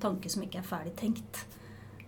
tanke 0.02 0.32
som 0.34 0.44
ikke 0.44 0.64
er 0.64 0.68
ferdig 0.68 0.96
tenkt. 0.98 1.44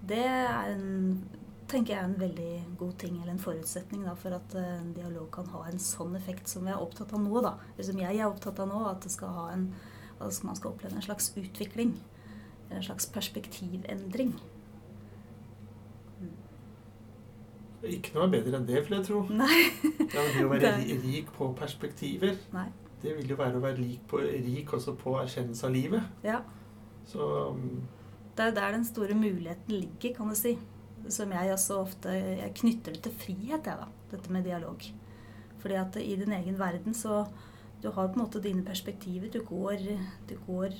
Det 0.02 0.24
er 0.24 0.72
en, 0.72 1.22
tenker 1.70 1.94
jeg 1.94 2.02
er 2.02 2.10
en 2.10 2.20
veldig 2.20 2.52
god 2.80 2.98
ting, 3.04 3.20
eller 3.20 3.36
en 3.36 3.44
forutsetning 3.44 4.06
da, 4.08 4.16
for 4.18 4.34
at 4.40 4.58
eh, 4.58 4.76
en 4.80 4.94
dialog 4.98 5.30
kan 5.36 5.50
ha 5.54 5.66
en 5.70 5.82
sånn 5.84 6.18
effekt 6.18 6.50
som 6.50 6.66
vi 6.66 6.74
er 6.74 6.82
opptatt 6.82 7.14
av 7.14 7.22
nå. 7.22 7.44
da. 7.46 7.54
Som 7.78 8.02
jeg 8.02 8.18
er 8.18 8.30
opptatt 8.30 8.62
av 8.64 8.72
nå, 8.72 8.82
at 8.90 9.06
skal 9.14 9.44
en, 9.54 9.68
at 10.18 10.42
man 10.48 10.58
skal 10.58 10.74
oppleve 10.74 10.98
en 10.98 11.06
slags 11.06 11.30
utvikling. 11.38 12.00
En 12.74 12.86
slags 12.86 13.06
perspektivendring. 13.14 14.34
Ikke 17.88 18.16
noe 18.18 18.28
bedre 18.32 18.58
enn 18.60 18.68
det, 18.68 18.82
vil 18.86 18.98
jeg 18.98 19.08
tro. 19.08 19.24
Nei. 19.42 19.60
Ja, 20.12 20.24
det 20.26 20.46
å 20.46 20.52
være 20.52 20.74
rik 21.06 21.32
på 21.36 21.52
perspektiver, 21.60 22.36
Nei. 22.56 22.68
det 23.04 23.16
vil 23.20 23.32
jo 23.34 23.38
være 23.40 23.60
å 23.60 23.64
være 23.64 23.80
rik, 23.80 24.02
på, 24.10 24.20
rik 24.20 24.74
også 24.76 24.96
på 25.00 25.16
erkjennelse 25.22 25.68
av 25.68 25.76
livet. 25.76 26.26
Ja. 26.26 26.42
Så 27.10 27.30
um, 27.56 27.80
Det 28.36 28.50
er 28.50 28.58
der 28.58 28.76
den 28.76 28.86
store 28.88 29.16
muligheten 29.18 29.76
ligger, 29.76 30.18
kan 30.18 30.30
du 30.32 30.38
si. 30.38 30.58
Som 31.10 31.32
jeg 31.32 31.54
også 31.54 31.78
ofte 31.80 32.12
Jeg 32.12 32.52
knytter 32.60 32.94
det 32.94 33.06
til 33.06 33.14
frihet, 33.22 33.64
jeg, 33.66 33.78
da. 33.80 33.88
Dette 34.12 34.34
med 34.36 34.44
dialog. 34.44 34.84
Fordi 35.62 35.78
at 35.80 35.96
i 36.02 36.16
din 36.20 36.34
egen 36.36 36.60
verden 36.60 36.94
så 36.94 37.24
Du 37.82 37.88
har 37.88 38.10
på 38.12 38.20
en 38.20 38.26
måte 38.26 38.42
dine 38.44 38.64
perspektiver. 38.68 39.30
Du 39.32 39.40
går, 39.48 39.86
du 40.28 40.36
går 40.46 40.76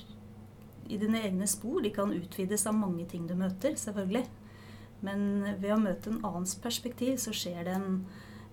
i 0.90 0.98
dine 1.00 1.22
egne 1.24 1.46
spor. 1.48 1.80
De 1.80 1.90
kan 1.94 2.12
utvides 2.12 2.66
av 2.68 2.76
mange 2.76 3.06
ting 3.08 3.24
du 3.28 3.32
møter, 3.38 3.72
selvfølgelig. 3.78 4.26
Men 5.06 5.44
ved 5.62 5.72
å 5.74 5.80
møte 5.80 6.12
en 6.12 6.24
annens 6.26 6.56
perspektiv, 6.60 7.16
så 7.22 7.32
skjer 7.36 7.64
det 7.66 7.76
en, 7.78 8.02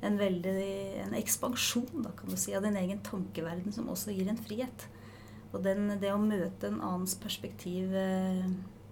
en 0.06 0.20
veldig 0.20 0.70
en 1.08 1.18
ekspansjon, 1.18 2.06
da, 2.06 2.14
kan 2.16 2.32
du 2.32 2.38
si, 2.40 2.56
av 2.56 2.64
din 2.64 2.80
egen 2.80 3.04
tankeverden, 3.06 3.76
som 3.76 3.90
også 3.92 4.16
gir 4.16 4.30
en 4.32 4.40
frihet. 4.40 4.88
Og 5.54 5.62
den, 5.64 5.90
det 6.02 6.12
å 6.14 6.22
møte 6.22 6.70
en 6.70 6.82
annens 6.84 7.16
perspektiv 7.20 7.94
eh, 7.96 8.48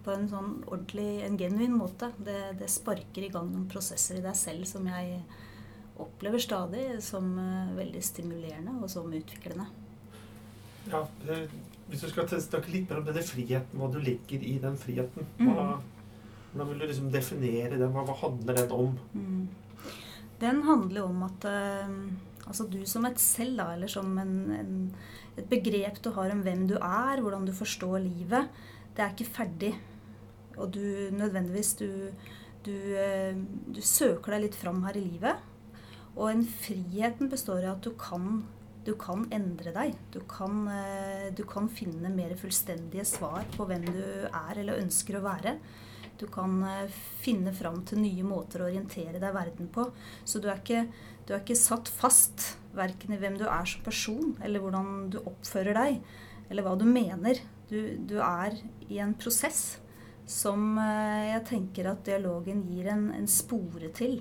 på 0.05 0.13
en 0.13 0.27
sånn 0.29 0.51
ordentlig, 0.67 1.09
en 1.25 1.39
genuin 1.39 1.75
måte, 1.75 2.11
det, 2.23 2.55
det 2.59 2.69
sparker 2.71 3.25
i 3.25 3.31
gang 3.33 3.49
noen 3.51 3.67
prosesser 3.71 4.19
i 4.19 4.25
deg 4.25 4.37
selv 4.39 4.67
som 4.69 4.87
jeg 4.91 5.19
opplever 6.01 6.41
stadig 6.43 6.85
som 7.03 7.31
eh, 7.39 7.73
veldig 7.77 8.03
stimulerende 8.03 8.75
og 8.81 8.91
som 8.91 9.11
utviklende. 9.11 9.67
ja, 10.91 11.01
det, 11.25 11.45
hvis 11.89 12.01
du 12.01 12.09
skal 12.09 12.29
snakke 12.29 12.71
litt 12.73 12.89
mer 12.89 13.01
om 13.01 13.07
denne 13.07 13.23
friheten, 13.25 13.79
hva 13.79 13.89
du 13.93 13.99
legger 14.01 14.41
i 14.41 14.57
den 14.61 14.77
friheten 14.77 15.27
Mm. 15.37 15.81
Hvordan 16.55 16.69
vil 16.71 16.79
du 16.79 16.87
liksom 16.87 17.07
definere 17.11 17.75
den? 17.75 17.91
Hva, 17.91 18.13
handler 18.15 18.55
den 18.55 18.69
om? 18.71 18.93
Mm. 19.11 19.89
Den 20.39 20.61
handler 20.63 21.03
om 21.03 21.25
at 21.27 21.47
eh, 21.49 21.89
altså 22.47 22.63
du 22.71 22.77
som 22.87 23.03
et 23.09 23.19
selv, 23.19 23.57
da, 23.59 23.65
eller 23.75 23.91
som 23.91 24.13
en, 24.21 24.37
en, 24.55 24.77
et 25.35 25.49
begrep 25.51 25.99
du 25.99 26.13
har 26.15 26.31
om 26.31 26.45
hvem 26.45 26.63
du 26.69 26.77
er, 26.77 27.19
hvordan 27.19 27.43
du 27.43 27.51
forstår 27.51 27.99
livet, 28.05 28.47
det 28.95 29.03
er 29.03 29.11
ikke 29.11 29.33
ferdig. 29.35 29.73
Og 30.55 30.71
du 30.71 31.11
nødvendigvis 31.11 31.73
du, 31.81 31.89
du, 32.63 32.75
eh, 33.03 33.35
du 33.67 33.83
søker 33.83 34.37
deg 34.37 34.47
litt 34.47 34.55
fram 34.55 34.79
her 34.87 34.95
i 34.95 35.03
livet. 35.03 35.43
Og 36.15 36.29
en 36.31 36.45
friheten 36.47 37.27
består 37.27 37.65
i 37.65 37.71
at 37.73 37.83
du 37.83 37.91
kan, 37.99 38.45
du 38.87 38.93
kan 38.95 39.27
endre 39.35 39.75
deg. 39.75 39.99
Du 40.15 40.21
kan, 40.23 40.69
eh, 40.71 41.33
du 41.35 41.43
kan 41.43 41.67
finne 41.67 42.15
mer 42.15 42.31
fullstendige 42.39 43.03
svar 43.11 43.43
på 43.57 43.67
hvem 43.67 43.91
du 43.91 44.05
er 44.29 44.63
eller 44.63 44.79
ønsker 44.85 45.19
å 45.19 45.27
være. 45.27 45.59
Du 46.19 46.28
kan 46.32 46.62
eh, 46.63 46.89
finne 47.21 47.51
fram 47.56 47.82
til 47.88 47.99
nye 48.04 48.23
måter 48.28 48.62
å 48.63 48.69
orientere 48.69 49.19
deg 49.19 49.34
verden 49.36 49.67
på. 49.73 49.88
Så 50.23 50.39
du 50.43 50.47
er 50.51 50.62
ikke, 50.62 50.86
du 51.28 51.34
er 51.36 51.41
ikke 51.43 51.58
satt 51.60 51.89
fast 51.91 52.54
verken 52.75 53.15
i 53.15 53.19
hvem 53.21 53.38
du 53.39 53.45
er 53.47 53.65
som 53.67 53.84
person, 53.86 54.36
eller 54.43 54.63
hvordan 54.63 55.10
du 55.13 55.19
oppfører 55.23 55.75
deg, 55.78 55.99
eller 56.49 56.63
hva 56.67 56.75
du 56.80 56.86
mener. 56.88 57.39
Du, 57.69 57.80
du 57.97 58.19
er 58.21 58.56
i 58.89 58.99
en 59.01 59.15
prosess 59.17 59.80
som 60.30 60.78
eh, 60.82 61.32
jeg 61.34 61.45
tenker 61.51 61.91
at 61.91 62.04
dialogen 62.08 62.63
gir 62.69 62.88
en, 62.93 63.10
en 63.13 63.28
spore 63.30 63.91
til. 63.93 64.19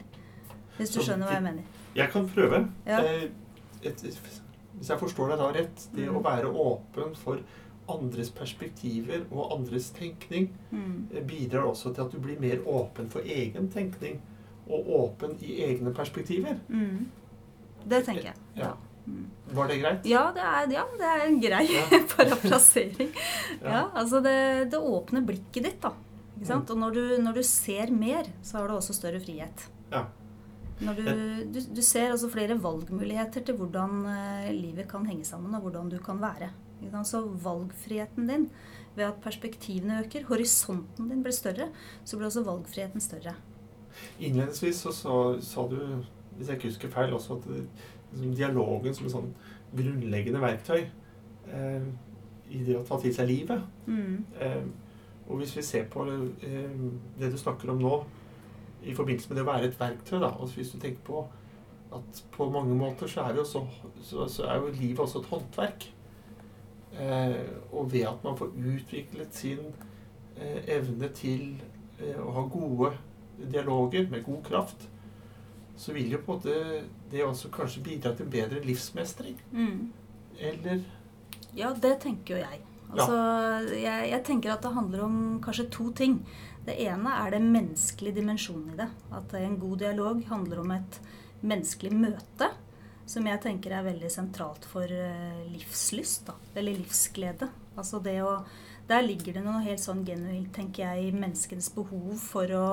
Hvis 0.76 0.90
du 0.90 0.98
Så 0.98 1.06
skjønner 1.08 1.28
hva 1.30 1.38
jeg 1.38 1.44
mener. 1.46 1.80
Jeg 1.94 2.10
kan 2.10 2.24
prøve. 2.28 2.64
Ja. 2.88 2.98
Eh, 3.04 3.28
et, 3.84 4.00
hvis 4.74 4.88
jeg 4.90 4.98
forstår 4.98 5.30
deg 5.34 5.38
da 5.38 5.50
rett, 5.54 5.84
det 5.94 6.08
Mm. 6.08 6.16
å 6.18 6.22
være 6.24 6.48
åpen 6.50 7.12
for 7.14 7.38
andres 7.88 8.30
perspektiver 8.30 9.26
og 9.30 9.52
andres 9.58 9.90
tenkning 9.96 10.50
Mm. 10.70 11.08
eh, 11.12 11.22
bidrar 11.26 11.66
også 11.68 11.92
til 11.94 12.02
at 12.02 12.12
du 12.12 12.18
blir 12.18 12.40
mer 12.40 12.62
åpen 12.66 13.10
for 13.10 13.20
egen 13.20 13.68
tenkning 13.68 14.20
og 14.70 14.88
åpen 14.88 15.36
i 15.42 15.58
egne 15.66 15.92
perspektiver. 15.94 16.56
Mm. 16.68 17.06
Det 17.86 18.04
tenker 18.06 18.30
jeg. 18.30 18.34
Ja. 18.56 18.70
Mm. 19.06 19.26
Var 19.52 19.68
det 19.68 19.80
greit? 19.82 20.06
Ja, 20.08 20.22
det 20.32 20.40
er, 20.40 20.70
ja, 20.72 20.84
det 20.96 21.04
er 21.10 21.26
en 21.26 21.40
grei 21.42 21.66
Ja. 21.68 21.84
parafrasering. 22.16 23.10
Ja. 23.62 23.90
Altså 23.94 24.20
det, 24.24 24.70
det 24.72 24.78
åpner 24.80 25.20
blikket 25.26 25.62
ditt, 25.68 25.80
da. 25.82 25.92
Ikke 26.38 26.46
sant? 26.48 26.70
Og 26.72 26.78
når 26.80 26.90
du, 26.96 27.02
når 27.22 27.34
du 27.36 27.42
ser 27.46 27.92
mer, 27.92 28.24
så 28.42 28.58
har 28.58 28.68
du 28.68 28.74
også 28.78 28.94
større 28.96 29.20
frihet. 29.20 29.68
Ja. 29.92 30.06
Når 30.80 30.94
du, 30.98 31.04
du, 31.54 31.60
du 31.76 31.82
ser 31.84 32.10
altså 32.10 32.26
flere 32.32 32.56
valgmuligheter 32.58 33.44
til 33.46 33.54
hvordan 33.60 34.00
eh, 34.10 34.48
livet 34.56 34.88
kan 34.90 35.04
henge 35.06 35.24
sammen, 35.28 35.54
og 35.54 35.60
hvordan 35.68 35.92
du 35.92 35.98
kan 36.02 36.18
være. 36.20 36.48
Så 37.04 37.22
valgfriheten 37.42 38.28
din, 38.28 38.50
ved 38.94 39.04
at 39.04 39.22
perspektivene 39.22 40.02
øker, 40.04 40.26
horisonten 40.28 41.10
din 41.10 41.22
blir 41.22 41.32
større, 41.32 41.68
så 42.04 42.16
blir 42.16 42.26
også 42.26 42.44
valgfriheten 42.44 43.00
større. 43.00 43.34
Innledningsvis 44.20 44.76
så 44.76 44.92
sa, 45.40 45.66
du, 45.70 46.04
hvis 46.36 46.48
jeg 46.48 46.56
ikke 46.56 46.68
husker 46.68 46.90
feil, 46.90 47.14
også 47.14 47.34
at 47.34 47.48
liksom, 48.12 48.34
dialogen 48.34 48.94
som 48.94 49.06
et 49.06 49.14
sånn 49.14 49.30
grunnleggende 49.74 50.42
verktøy 50.42 50.80
eh, 50.84 51.86
i 52.50 52.62
det 52.66 52.76
å 52.78 52.84
ta 52.86 52.98
til 53.02 53.14
seg 53.14 53.30
livet. 53.30 53.62
Mm. 53.86 54.24
Eh, 54.40 54.66
og 55.28 55.40
hvis 55.40 55.56
vi 55.56 55.64
ser 55.64 55.88
på 55.90 56.04
eh, 56.10 56.76
det 57.18 57.32
du 57.32 57.38
snakker 57.40 57.72
om 57.72 57.80
nå, 57.82 57.96
i 58.84 58.94
forbindelse 58.94 59.30
med 59.30 59.38
det 59.40 59.46
å 59.46 59.48
være 59.48 59.70
et 59.70 59.80
verktøy, 59.80 60.18
da, 60.20 60.34
og 60.36 60.52
hvis 60.54 60.74
du 60.74 60.78
tenker 60.78 61.02
på 61.06 61.24
at 61.94 62.22
på 62.34 62.46
mange 62.50 62.74
måter 62.76 63.10
så 63.10 63.24
er, 63.24 63.34
det 63.34 63.44
jo 63.44 63.48
så, 63.48 63.62
så, 64.02 64.26
så 64.28 64.48
er 64.50 64.60
jo 64.60 64.72
livet 64.74 65.00
også 65.04 65.22
et 65.22 65.30
håndverk. 65.30 65.86
Eh, 67.00 67.36
og 67.72 67.92
ved 67.92 68.06
at 68.06 68.24
man 68.24 68.36
får 68.38 68.52
utviklet 68.54 69.34
sin 69.34 69.62
eh, 70.36 70.60
evne 70.76 71.08
til 71.14 71.56
eh, 71.98 72.20
å 72.22 72.30
ha 72.36 72.44
gode 72.50 72.92
dialoger 73.50 74.06
med 74.10 74.22
god 74.26 74.44
kraft, 74.46 74.84
så 75.76 75.94
vil 75.96 76.12
jo 76.14 76.20
på 76.22 76.36
en 76.36 76.38
måte 76.38 76.84
det 77.10 77.24
også 77.26 77.50
kanskje 77.54 77.82
bidra 77.82 78.14
til 78.14 78.30
bedre 78.30 78.62
livsmestring. 78.62 79.40
Mm. 79.50 79.90
Eller 80.38 80.84
Ja, 81.54 81.72
det 81.74 81.98
tenker 82.02 82.36
jo 82.36 82.44
jeg. 82.44 82.62
Altså, 82.94 83.16
jeg, 83.74 84.10
jeg 84.10 84.22
tenker 84.26 84.52
at 84.54 84.62
det 84.62 84.74
handler 84.74 85.02
om 85.06 85.16
kanskje 85.42 85.70
to 85.72 85.88
ting. 85.96 86.20
Det 86.64 86.76
ene 86.86 87.10
er 87.24 87.34
det 87.34 87.42
menneskelige 87.42 88.20
dimensjonen 88.20 88.74
i 88.74 88.78
det. 88.78 88.88
At 89.14 89.34
en 89.38 89.58
god 89.58 89.82
dialog 89.82 90.22
handler 90.28 90.62
om 90.62 90.70
et 90.76 91.00
menneskelig 91.42 91.90
møte. 91.96 92.52
Som 93.06 93.26
jeg 93.28 93.40
tenker 93.44 93.74
er 93.76 93.84
veldig 93.84 94.08
sentralt 94.12 94.64
for 94.68 94.88
eh, 94.88 95.42
livslyst. 95.52 96.26
Da. 96.30 96.36
Eller 96.56 96.78
livsglede. 96.80 97.50
Altså 97.76 98.00
det 98.02 98.20
å 98.24 98.38
Der 98.84 99.00
ligger 99.00 99.32
det 99.32 99.42
noe 99.46 99.62
helt 99.64 99.80
sånn 99.80 100.02
genuint, 100.04 100.50
tenker 100.52 100.84
jeg, 100.84 101.06
i 101.06 101.16
menneskenes 101.16 101.70
behov 101.72 102.18
for 102.20 102.50
å, 102.52 102.66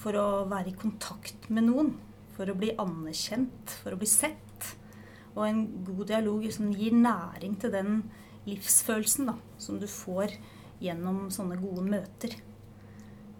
for 0.00 0.16
å 0.16 0.46
være 0.48 0.72
i 0.72 0.78
kontakt 0.80 1.50
med 1.52 1.66
noen. 1.66 1.90
For 2.38 2.48
å 2.48 2.56
bli 2.56 2.70
anerkjent, 2.80 3.74
for 3.82 3.92
å 3.92 3.98
bli 4.00 4.08
sett. 4.08 4.70
Og 5.34 5.44
en 5.44 5.60
god 5.84 6.06
dialog 6.08 6.46
liksom 6.46 6.72
gir 6.72 6.96
næring 6.96 7.58
til 7.60 7.74
den 7.74 8.00
livsfølelsen 8.48 9.28
da, 9.28 9.36
som 9.60 9.76
du 9.76 9.84
får 9.90 10.32
gjennom 10.80 11.26
sånne 11.32 11.60
gode 11.60 11.84
møter. 11.84 12.38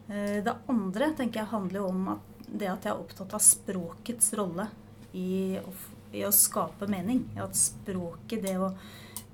Eh, 0.08 0.42
Det 0.44 0.56
andre 0.68 1.14
tenker 1.16 1.40
jeg 1.40 1.54
handler 1.54 1.88
om 1.88 2.08
at 2.16 2.44
det 2.50 2.68
at 2.68 2.84
jeg 2.84 2.92
er 2.92 3.00
opptatt 3.00 3.34
av 3.34 3.40
språkets 3.40 4.34
rolle 4.36 4.68
i 5.14 5.56
å, 5.58 5.72
i 6.12 6.24
å 6.26 6.32
skape 6.34 6.88
mening. 6.90 7.24
At 7.40 7.56
språket, 7.58 8.42
det 8.46 8.58
å 8.58 8.74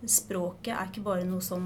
Språket 0.06 0.74
er 0.74 0.90
ikke 0.90 1.02
bare 1.02 1.24
noe 1.26 1.42
som 1.42 1.64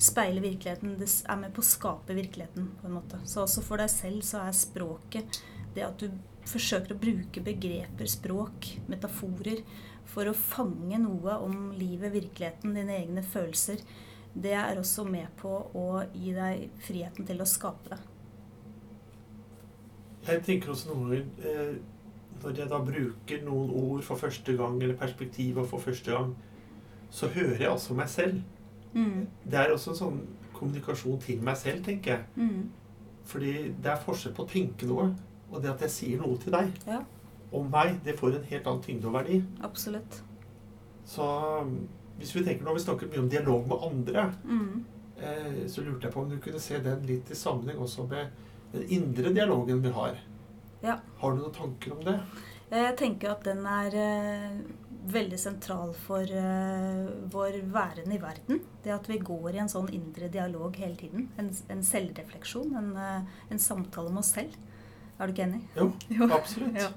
speiler 0.00 0.40
virkeligheten, 0.44 0.94
det 0.98 1.08
er 1.10 1.38
med 1.40 1.52
på 1.54 1.60
å 1.60 1.66
skape 1.66 2.14
virkeligheten. 2.14 2.70
på 2.80 2.86
en 2.86 2.94
måte. 2.94 3.18
Så 3.24 3.42
også 3.42 3.62
for 3.62 3.82
deg 3.82 3.90
selv 3.90 4.22
så 4.22 4.44
er 4.46 4.54
språket 4.56 5.42
det 5.74 5.84
at 5.84 5.98
du 5.98 6.10
forsøker 6.48 6.94
å 6.94 7.00
bruke 7.02 7.42
begreper, 7.44 8.06
språk, 8.06 8.78
metaforer 8.88 9.62
for 10.04 10.28
å 10.28 10.34
fange 10.34 10.98
noe 10.98 11.36
om 11.44 11.72
livet, 11.76 12.12
virkeligheten, 12.12 12.74
dine 12.74 12.96
egne 12.98 13.22
følelser. 13.22 13.82
Det 14.32 14.54
er 14.56 14.78
også 14.80 15.04
med 15.04 15.28
på 15.38 15.52
å 15.76 16.02
gi 16.14 16.32
deg 16.34 16.70
friheten 16.82 17.28
til 17.28 17.42
å 17.42 17.48
skape 17.48 17.92
det. 17.92 18.00
Jeg 20.22 20.42
tenker 20.46 20.72
også 20.72 20.92
noen 20.92 21.08
ganger 21.10 21.50
eh, 21.50 21.78
Når 22.42 22.56
jeg 22.58 22.68
da 22.70 22.78
bruker 22.82 23.44
noen 23.46 23.70
ord 23.70 24.02
for 24.02 24.16
første 24.16 24.56
gang, 24.58 24.80
eller 24.82 24.96
perspektiver 24.98 25.64
for 25.64 25.78
første 25.78 26.10
gang, 26.10 26.34
så 27.10 27.28
hører 27.28 27.58
jeg 27.60 27.70
altså 27.70 27.94
meg 27.94 28.08
selv. 28.08 28.40
Mm. 28.94 29.26
Det 29.44 29.54
er 29.60 29.72
også 29.72 29.90
en 29.92 29.96
sånn 30.00 30.20
kommunikasjon 30.56 31.20
til 31.20 31.42
meg 31.42 31.56
selv, 31.56 31.84
tenker 31.84 32.10
jeg. 32.16 32.24
Mm. 32.36 32.70
Fordi 33.24 33.52
det 33.82 33.90
er 33.92 34.00
forskjell 34.04 34.34
på 34.34 34.42
å 34.46 34.50
tenke 34.50 34.86
noe, 34.90 35.10
og 35.52 35.62
det 35.62 35.70
at 35.70 35.80
jeg 35.86 35.90
sier 35.90 36.18
noe 36.22 36.36
til 36.42 36.52
deg 36.52 36.72
Ja. 36.86 37.00
om 37.52 37.68
meg, 37.70 38.00
det 38.04 38.16
får 38.18 38.36
en 38.38 38.44
helt 38.50 38.66
annen 38.66 38.82
tyngde 38.82 39.06
og 39.06 39.12
verdi. 39.14 39.42
Absolutt. 39.62 40.22
Så 41.06 41.22
um, 41.60 41.76
hvis 42.18 42.34
vi 42.36 42.42
tenker 42.46 42.64
når 42.64 42.74
vi 42.78 42.84
snakker 42.86 43.10
mye 43.12 43.22
om 43.22 43.28
dialog 43.28 43.68
med 43.68 43.86
andre, 43.90 44.32
Mm. 44.44 44.84
eh, 45.18 45.66
så 45.68 45.82
lurte 45.84 46.06
jeg 46.08 46.12
på 46.12 46.22
om 46.22 46.30
du 46.30 46.38
kunne 46.38 46.60
se 46.60 46.78
den 46.82 47.02
litt 47.06 47.30
i 47.30 47.34
sammenheng 47.34 47.78
også 47.78 48.08
med 48.08 48.28
den 48.72 48.82
indre 48.88 49.32
dialogen 49.34 49.82
vi 49.82 49.90
har. 49.90 50.16
Ja. 50.82 50.98
Har 51.20 51.32
du 51.36 51.42
noen 51.42 51.54
tanker 51.54 51.94
om 51.96 52.00
det? 52.06 52.16
Jeg 52.72 52.96
tenker 52.96 53.34
at 53.34 53.44
den 53.44 53.66
er 53.68 53.94
eh, 54.00 54.54
veldig 55.12 55.38
sentral 55.38 55.90
for 56.06 56.24
eh, 56.24 57.10
vår 57.32 57.58
væren 57.74 58.14
i 58.14 58.20
verden. 58.22 58.62
Det 58.84 58.94
at 58.94 59.08
vi 59.10 59.18
går 59.20 59.50
i 59.58 59.60
en 59.64 59.68
sånn 59.72 59.90
indre 59.92 60.30
dialog 60.32 60.76
hele 60.80 60.96
tiden. 60.96 61.26
En, 61.38 61.50
en 61.74 61.82
selvrefleksjon. 61.84 62.72
En, 62.80 62.90
eh, 62.96 63.42
en 63.52 63.60
samtale 63.60 64.08
med 64.14 64.22
oss 64.24 64.32
selv. 64.38 64.56
Er 65.20 65.28
du 65.28 65.34
ikke 65.34 65.44
enig? 65.50 65.60
Jo, 65.76 65.90
Jo. 66.16 66.30
absolutt. 66.34 66.80
Ja. 66.80 66.88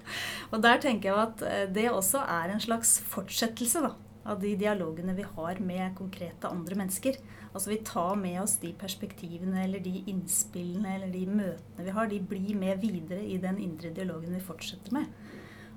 Og 0.56 0.64
der 0.64 0.80
tenker 0.82 1.12
jeg 1.12 1.22
at 1.28 1.46
eh, 1.50 1.66
det 1.76 1.90
også 1.92 2.24
er 2.24 2.56
en 2.56 2.64
slags 2.64 2.96
fortsettelse 3.12 3.84
da, 3.84 3.92
av 4.32 4.40
de 4.42 4.56
dialogene 4.58 5.14
vi 5.20 5.28
har 5.36 5.60
med 5.62 5.92
konkrete 6.00 6.50
andre 6.50 6.80
mennesker. 6.80 7.20
Altså 7.56 7.72
vi 7.72 7.78
tar 7.88 8.18
med 8.20 8.36
oss 8.42 8.58
de 8.60 8.74
perspektivene 8.76 9.62
eller 9.64 9.80
de 9.80 10.02
innspillene 10.12 10.98
eller 10.98 11.14
de 11.14 11.24
møtene 11.30 11.86
vi 11.88 11.94
har. 11.96 12.10
De 12.12 12.20
blir 12.20 12.52
med 12.60 12.82
videre 12.84 13.22
i 13.24 13.38
den 13.40 13.62
indre 13.64 13.94
dialogen 13.96 14.36
vi 14.36 14.44
fortsetter 14.44 14.98
med. 14.98 15.08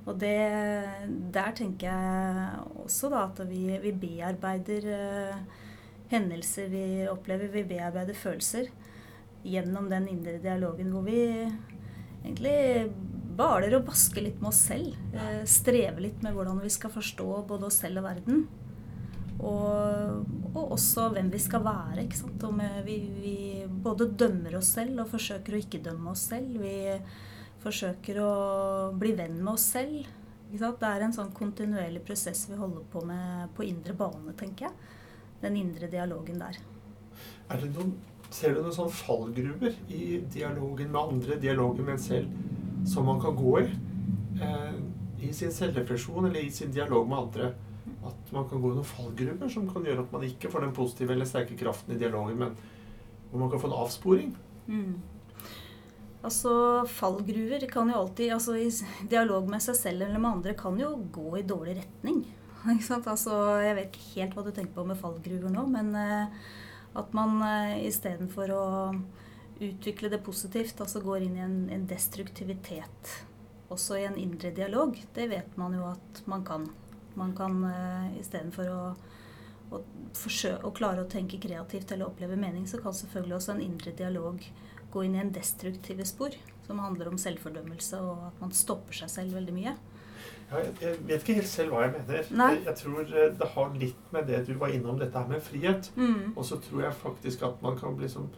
Og 0.09 0.19
det, 0.19 0.35
der 1.35 1.55
tenker 1.55 1.87
jeg 1.87 2.67
også 2.83 3.13
da 3.13 3.23
at 3.29 3.43
vi, 3.47 3.63
vi 3.83 3.93
bearbeider 3.95 4.89
uh, 4.91 5.65
hendelser 6.11 6.71
vi 6.73 6.85
opplever. 7.13 7.53
Vi 7.53 7.67
bearbeider 7.69 8.17
følelser 8.17 8.73
gjennom 9.47 9.87
den 9.93 10.09
indre 10.11 10.41
dialogen 10.43 10.91
hvor 10.91 11.07
vi 11.07 11.21
egentlig 12.25 12.89
baler 13.39 13.77
og 13.79 13.87
basker 13.87 14.25
litt 14.27 14.43
med 14.43 14.51
oss 14.51 14.65
selv. 14.73 14.99
Uh, 15.15 15.45
strever 15.47 16.09
litt 16.09 16.27
med 16.27 16.35
hvordan 16.35 16.59
vi 16.65 16.75
skal 16.75 16.91
forstå 16.91 17.45
både 17.47 17.71
oss 17.71 17.85
selv 17.85 18.03
og 18.03 18.11
verden. 18.11 18.49
Og, 19.39 20.25
og 20.51 20.73
også 20.75 21.09
hvem 21.15 21.29
vi 21.31 21.39
skal 21.43 21.63
være. 21.63 22.03
ikke 22.05 22.19
sant? 22.19 22.43
Eh, 22.43 22.79
vi, 22.87 22.99
vi 23.23 23.37
både 23.69 24.11
dømmer 24.19 24.59
oss 24.59 24.73
selv 24.79 25.05
og 25.05 25.11
forsøker 25.13 25.55
å 25.55 25.61
ikke 25.63 25.83
dømme 25.85 26.13
oss 26.15 26.27
selv. 26.33 26.59
Vi 26.63 26.97
forsøker 27.63 28.19
å 28.23 28.33
bli 28.99 29.15
venn 29.19 29.39
med 29.39 29.55
oss 29.55 29.69
selv. 29.77 30.09
Ikke 30.49 30.63
sant? 30.65 30.81
Det 30.81 30.91
er 30.91 31.07
en 31.07 31.15
sånn 31.15 31.33
kontinuerlig 31.37 32.03
prosess 32.07 32.47
vi 32.51 32.59
holder 32.59 32.87
på 32.91 33.05
med 33.07 33.55
på 33.55 33.67
indre 33.69 33.95
bane, 33.99 34.35
tenker 34.39 34.69
jeg. 34.69 34.95
Den 35.43 35.59
indre 35.61 35.91
dialogen 35.93 36.41
der. 36.43 36.59
Er 37.49 37.63
det 37.63 37.71
noen, 37.77 37.95
ser 38.35 38.57
du 38.57 38.63
noen 38.65 38.75
sånne 38.75 38.97
fallgruver 38.99 39.77
i 39.95 40.19
dialogen 40.33 40.91
med 40.91 41.01
andre, 41.01 41.39
dialogen 41.41 41.87
med 41.87 41.95
en 41.95 42.03
selv, 42.03 42.35
som 42.89 43.07
man 43.07 43.23
kan 43.23 43.39
gå 43.39 43.55
i? 43.63 43.69
Eh, 44.43 44.79
I 45.29 45.33
sin 45.35 45.55
selvrefleksjon 45.55 46.27
eller 46.27 46.43
i 46.43 46.51
sin 46.55 46.75
dialog 46.75 47.07
med 47.07 47.23
andre? 47.23 47.53
At 48.09 48.33
man 48.35 48.49
kan 48.49 48.63
gå 48.63 48.73
i 48.73 48.79
noen 48.79 48.89
fallgruver 48.89 49.53
som 49.53 49.69
kan 49.71 49.87
gjøre 49.87 50.05
at 50.05 50.15
man 50.15 50.27
ikke 50.27 50.51
får 50.53 50.67
den 50.67 50.75
positive 50.77 51.15
eller 51.15 51.29
sterke 51.29 51.59
kraften 51.59 51.95
i 51.95 52.01
dialogen, 52.01 52.41
men 52.41 52.57
hvor 53.31 53.43
man 53.43 53.53
kan 53.53 53.63
få 53.63 53.71
en 53.71 53.79
avsporing? 53.83 54.35
Mm. 54.69 54.97
Altså, 56.25 56.53
fallgruver 56.91 57.69
kan 57.71 57.93
jo 57.93 58.01
alltid 58.01 58.33
altså 58.35 58.57
I 58.59 58.71
dialog 59.11 59.47
med 59.51 59.63
seg 59.63 59.77
selv 59.79 60.03
eller 60.07 60.19
med 60.19 60.39
andre 60.39 60.57
kan 60.59 60.81
jo 60.81 60.91
gå 61.15 61.39
i 61.39 61.47
dårlig 61.47 61.79
retning. 61.83 62.25
Ikke 62.75 62.89
sant? 62.89 63.07
Altså, 63.11 63.37
jeg 63.63 63.77
vet 63.79 63.95
ikke 63.95 64.09
helt 64.17 64.35
hva 64.37 64.45
du 64.49 64.51
tenker 64.51 64.75
på 64.75 64.89
med 64.89 64.99
fallgruver 64.99 65.53
nå, 65.55 65.69
men 65.71 65.95
eh, 65.97 66.43
at 66.99 67.15
man 67.17 67.39
eh, 67.47 67.87
istedenfor 67.87 68.51
å 68.57 68.67
utvikle 69.63 70.11
det 70.11 70.23
positivt, 70.27 70.81
altså 70.83 71.03
går 71.03 71.25
inn 71.27 71.39
i 71.39 71.45
en, 71.45 71.59
en 71.75 71.87
destruktivitet 71.91 73.15
også 73.73 73.99
i 73.99 74.07
en 74.09 74.19
indre 74.21 74.53
dialog, 74.55 74.97
det 75.15 75.29
vet 75.31 75.57
man 75.61 75.77
jo 75.77 75.89
at 75.91 76.23
man 76.31 76.45
kan. 76.47 76.69
Man 77.19 77.35
kan 77.37 77.61
eh, 77.69 78.19
istedenfor 78.23 78.73
å 78.73 78.83
å, 79.75 79.83
forsøke, 80.17 80.63
å 80.65 80.73
klare 80.77 81.05
å 81.05 81.11
tenke 81.11 81.41
kreativt 81.43 81.93
eller 81.93 82.09
oppleve 82.09 82.39
mening, 82.41 82.67
så 82.69 82.81
kan 82.83 82.95
selvfølgelig 82.97 83.39
også 83.39 83.55
en 83.57 83.65
indre 83.65 83.93
dialog 83.97 84.45
gå 84.93 85.05
inn 85.05 85.17
i 85.19 85.23
en 85.23 85.33
destruktive 85.35 86.07
spor, 86.09 86.37
som 86.67 86.81
handler 86.81 87.11
om 87.11 87.19
selvfordømmelse 87.21 88.01
og 88.01 88.27
at 88.31 88.43
man 88.43 88.55
stopper 88.57 88.97
seg 88.97 89.13
selv 89.13 89.37
veldig 89.37 89.57
mye. 89.57 89.75
Ja, 90.49 90.63
jeg, 90.65 90.73
jeg 90.81 91.01
vet 91.11 91.21
ikke 91.25 91.37
helt 91.37 91.51
selv 91.51 91.75
hva 91.75 91.83
jeg 91.85 91.93
mener. 91.99 92.31
Jeg, 92.33 92.63
jeg 92.65 92.77
tror 92.81 93.03
eh, 93.13 93.33
det 93.37 93.49
har 93.55 93.75
litt 93.83 94.13
med 94.15 94.31
det 94.31 94.39
du 94.49 94.55
var 94.61 94.73
innom, 94.73 94.97
dette 95.01 95.21
her 95.21 95.29
med 95.29 95.45
frihet. 95.45 95.91
Mm. 96.01 96.33
Og 96.33 96.41
så 96.49 96.57
tror 96.65 96.87
jeg 96.87 97.01
faktisk 97.03 97.45
at 97.51 97.61
man 97.65 97.77
kan 97.79 97.97
bli 97.99 98.09
som 98.09 98.31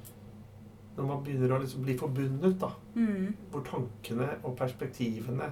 Når 0.96 1.06
man 1.06 1.20
begynner 1.24 1.52
å 1.54 1.60
liksom 1.62 1.84
bli 1.86 1.94
forbundet, 1.96 2.58
da, 2.60 2.72
Mm. 2.98 3.30
hvor 3.52 3.62
tankene 3.64 4.26
og 4.42 4.56
perspektivene 4.58 5.46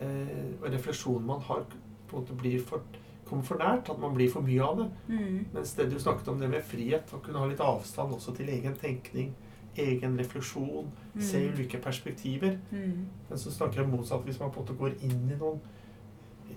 eh, 0.00 0.56
og 0.56 0.70
refleksjonen 0.72 1.26
man 1.28 1.44
har, 1.44 1.66
på 2.10 2.16
en 2.18 2.24
måte 2.24 2.36
blir 2.42 2.60
for, 2.66 2.82
kommer 3.28 3.42
for 3.46 3.58
nært. 3.62 3.88
At 3.90 3.98
man 4.02 4.14
blir 4.16 4.30
for 4.32 4.42
mye 4.42 4.62
av 4.66 4.76
det. 4.82 4.88
Mm. 5.08 5.44
Mens 5.54 5.74
det 5.78 5.88
du 5.92 5.98
snakket 6.02 6.28
om 6.28 6.40
det 6.40 6.48
med 6.50 6.64
frihet, 6.66 7.12
å 7.14 7.20
kunne 7.22 7.38
ha 7.38 7.46
litt 7.50 7.60
avstand 7.64 8.12
også 8.16 8.34
til 8.36 8.48
egen 8.50 8.74
tenkning, 8.80 9.32
egen 9.76 10.16
refleksjon, 10.18 10.90
Mm. 11.14 11.22
se 11.22 11.38
ulike 11.48 11.78
perspektiver. 11.82 12.58
Mm. 12.70 13.06
Men 13.28 13.38
så 13.38 13.50
snakker 13.50 13.80
jeg 13.82 13.88
motsatt 13.90 14.24
hvis 14.24 14.38
man 14.40 14.50
på 14.50 14.60
en 14.60 14.66
måte 14.66 14.78
går 14.78 14.92
inn 15.02 15.30
i 15.30 15.38
noen 15.38 15.60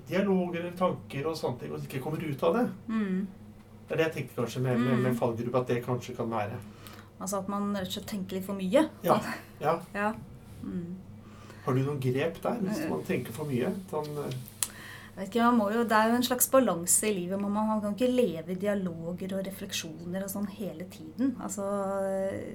dialoger 0.10 0.60
eller 0.60 0.76
tanker 0.78 1.26
og 1.30 1.38
sånne 1.38 1.60
ting, 1.62 1.72
og 1.74 1.80
ikke 1.86 2.02
kommer 2.04 2.22
ut 2.24 2.44
av 2.44 2.54
det. 2.58 2.64
Mm. 2.90 3.28
Det 3.88 3.96
er 3.96 3.98
det 3.98 4.06
jeg 4.08 4.14
tenkte 4.18 4.42
kanskje 4.42 4.62
med, 4.62 4.80
med, 4.80 5.00
med 5.00 5.12
Mm. 5.12 5.18
fallgruppe, 5.20 5.60
at 5.62 5.68
det 5.68 5.86
kanskje 5.86 6.16
kan 6.18 6.30
være. 6.30 6.58
Altså 7.20 7.38
at 7.40 7.48
man 7.50 7.74
rett 7.76 7.88
og 7.88 7.94
slett 7.94 8.08
tenker 8.08 8.36
litt 8.38 8.46
for 8.46 8.56
mye. 8.56 8.90
Ja. 9.04 9.20
ja. 9.62 9.80
ja. 9.94 10.14
Mm. 10.64 10.96
Har 11.66 11.74
du 11.74 11.80
noen 11.84 12.00
grep 12.02 12.42
der, 12.44 12.58
hvis 12.60 12.90
man 12.90 13.04
tenker 13.08 13.32
for 13.32 13.46
mye? 13.46 13.70
Sånn, 13.92 14.10
eh, 14.26 14.34
ikke, 15.22 15.44
jo, 15.46 15.84
Det 15.86 15.94
er 15.94 16.10
jo 16.10 16.16
en 16.16 16.26
slags 16.26 16.48
balanse 16.50 17.06
i 17.06 17.14
livet. 17.14 17.40
Man, 17.40 17.52
man 17.54 17.82
kan 17.82 17.94
ikke 17.94 18.10
leve 18.10 18.52
i 18.52 18.58
dialoger 18.58 19.36
og 19.38 19.46
refleksjoner 19.46 20.24
og 20.26 20.32
sånn 20.32 20.48
hele 20.56 20.88
tiden. 20.90 21.36
Altså, 21.40 21.68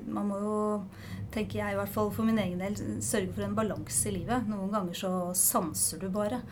Man 0.07 0.27
må 0.27 0.41
jo, 0.43 0.57
tenker 1.31 1.61
jeg 1.61 1.77
i 1.77 1.79
hvert 1.79 1.95
fall 1.95 2.11
for 2.11 2.27
min 2.27 2.41
egen 2.43 2.59
del, 2.59 2.75
sørge 3.05 3.31
for 3.37 3.47
en 3.47 3.55
balanse 3.55 4.11
i 4.11 4.17
livet. 4.17 4.51
Noen 4.51 4.75
ganger 4.75 4.99
så 4.99 5.13
sanser 5.39 6.03
du 6.03 6.09
bare. 6.11 6.43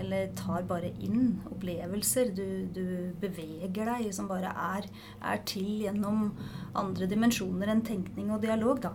Eller 0.00 0.30
tar 0.38 0.64
bare 0.64 0.94
inn 1.02 1.42
opplevelser. 1.50 2.32
Du, 2.32 2.46
du 2.72 3.12
beveger 3.20 3.92
deg, 3.92 4.08
som 4.16 4.30
bare 4.30 4.54
er, 4.56 4.88
er 5.20 5.44
til 5.44 5.84
gjennom 5.84 6.30
andre 6.72 7.10
dimensjoner 7.10 7.74
enn 7.74 7.84
tenkning 7.84 8.32
og 8.32 8.40
dialog. 8.46 8.80
da. 8.88 8.94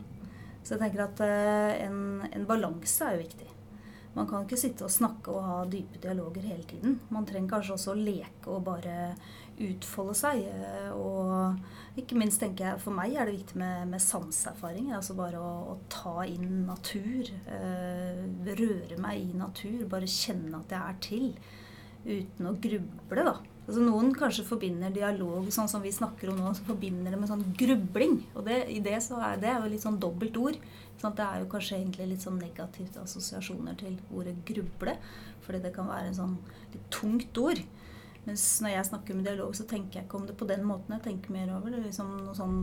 Så 0.65 0.73
jeg 0.73 0.82
tenker 0.82 1.06
at 1.06 1.21
eh, 1.21 1.86
en, 1.86 2.25
en 2.25 2.49
balanse 2.49 3.06
er 3.06 3.19
jo 3.19 3.28
viktig. 3.28 3.51
Man 4.15 4.28
kan 4.30 4.45
ikke 4.45 4.58
sitte 4.60 4.86
og 4.88 4.91
snakke 4.93 5.32
og 5.34 5.43
ha 5.43 5.56
dype 5.67 5.99
dialoger 6.04 6.45
hele 6.47 6.63
tiden. 6.69 6.99
Man 7.12 7.25
trenger 7.28 7.58
kanskje 7.58 7.73
også 7.75 7.91
å 7.93 7.99
leke 7.99 8.47
og 8.54 8.62
bare 8.67 8.93
utfolde 9.60 10.15
seg. 10.19 10.41
eh, 10.51 10.91
Og 10.95 11.99
ikke 11.99 12.17
minst 12.19 12.39
tenker 12.39 12.69
jeg 12.69 12.82
for 12.84 12.95
meg 12.95 13.15
er 13.15 13.28
det 13.28 13.36
viktig 13.38 13.60
med, 13.60 13.88
med 13.91 14.04
sanseerfaring. 14.04 14.93
Altså 14.95 15.15
bare 15.19 15.39
å, 15.39 15.51
å 15.73 15.78
ta 15.91 16.23
inn 16.28 16.63
natur. 16.67 17.32
Eh, 17.47 18.23
røre 18.56 18.99
meg 19.04 19.19
i 19.19 19.36
natur. 19.39 19.84
Bare 19.91 20.08
kjenne 20.12 20.60
at 20.63 20.71
jeg 20.75 20.82
er 20.82 21.01
til. 21.10 21.28
Uten 22.06 22.47
å 22.51 22.56
gruble, 22.62 23.23
da. 23.28 23.36
Altså 23.65 23.82
Noen 23.82 24.12
kanskje 24.13 24.45
forbinder 24.45 24.91
dialog, 24.93 25.47
sånn 25.54 25.69
som 25.71 25.82
vi 25.82 25.89
snakker 25.93 26.30
om 26.30 26.38
nå, 26.38 26.51
så 26.54 26.65
forbinder 26.67 27.12
det 27.15 27.17
med 27.17 27.30
sånn 27.32 27.45
grubling. 27.58 28.19
Og 28.36 28.43
det, 28.45 28.60
i 28.69 28.78
det 28.86 28.99
så 29.01 29.17
er 29.25 29.39
det 29.41 29.56
jo 29.56 29.71
litt 29.71 29.82
sånn 29.82 29.97
dobbelt 30.01 30.38
ord. 30.38 30.60
Sånn 31.01 31.15
det 31.17 31.25
er 31.25 31.41
jo 31.41 31.47
kanskje 31.49 31.80
egentlig 31.80 32.06
litt 32.12 32.25
sånn 32.25 32.38
negativt 32.38 32.99
assosiasjoner 33.01 33.80
til 33.80 33.95
ordet 34.13 34.36
gruble. 34.45 34.93
Fordi 35.47 35.63
det 35.63 35.73
kan 35.73 35.89
være 35.89 36.12
en 36.12 36.19
sånn 36.19 36.36
litt 36.75 36.86
tungt 36.93 37.41
ord. 37.41 37.63
Mens 38.28 38.43
når 38.62 38.75
jeg 38.75 38.89
snakker 38.91 39.17
med 39.17 39.25
dialog, 39.30 39.56
så 39.58 39.65
tenker 39.69 39.99
jeg 39.99 40.08
ikke 40.08 40.19
om 40.21 40.28
det 40.30 40.38
på 40.38 40.47
den 40.49 40.63
måten. 40.65 40.93
Jeg 40.97 41.06
tenker 41.10 41.34
mer 41.34 41.51
over 41.58 41.73
det 41.73 41.82
liksom 41.88 42.13
noe 42.21 42.38
sånn 42.38 42.60